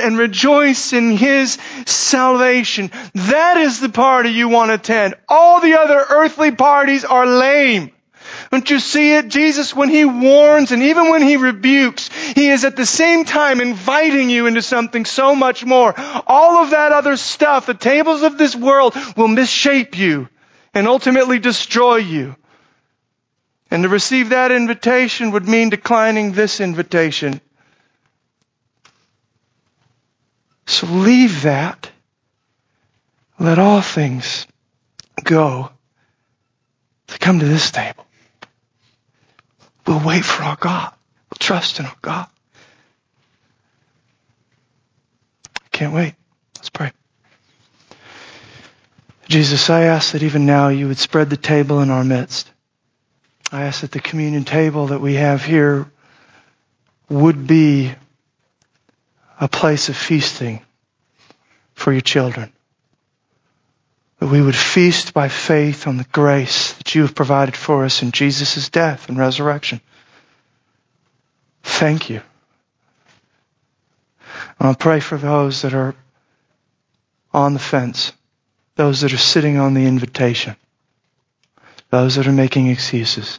[0.00, 2.90] and rejoice in his salvation.
[3.14, 5.14] That is the party you want to attend.
[5.28, 7.92] All the other earthly parties are lame.
[8.50, 9.28] Don't you see it?
[9.28, 13.60] Jesus, when he warns and even when he rebukes, he is at the same time
[13.60, 15.94] inviting you into something so much more.
[16.26, 20.28] All of that other stuff, the tables of this world will misshape you
[20.72, 22.36] and ultimately destroy you.
[23.70, 27.40] And to receive that invitation would mean declining this invitation.
[30.68, 31.90] So leave that.
[33.38, 34.46] Let all things
[35.24, 35.70] go
[37.06, 38.06] to come to this table.
[39.86, 40.92] We'll wait for our God.
[41.30, 42.26] We'll trust in our God.
[45.72, 46.14] Can't wait.
[46.56, 46.92] Let's pray.
[49.26, 52.50] Jesus, I ask that even now you would spread the table in our midst.
[53.50, 55.90] I ask that the communion table that we have here
[57.08, 57.94] would be
[59.40, 60.60] a place of feasting
[61.74, 62.52] for your children.
[64.18, 68.02] That we would feast by faith on the grace that you have provided for us
[68.02, 69.80] in Jesus' death and resurrection.
[71.62, 72.20] Thank you.
[74.58, 75.94] And I'll pray for those that are
[77.32, 78.12] on the fence,
[78.74, 80.56] those that are sitting on the invitation,
[81.90, 83.38] those that are making excuses.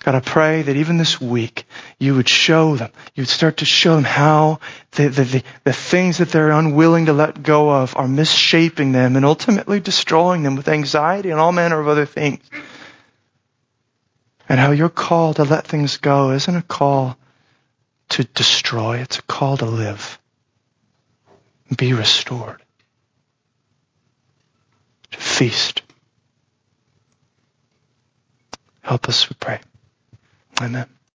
[0.00, 1.66] God, I pray that even this week
[1.98, 4.60] you would show them, you would start to show them how
[4.92, 9.16] the, the, the, the, things that they're unwilling to let go of are misshaping them
[9.16, 12.42] and ultimately destroying them with anxiety and all manner of other things.
[14.48, 17.18] And how your call to let things go isn't a call
[18.10, 20.18] to destroy, it's a call to live,
[21.76, 22.62] be restored,
[25.10, 25.82] to feast.
[28.88, 29.60] Help us, we pray.
[30.62, 30.97] Amen.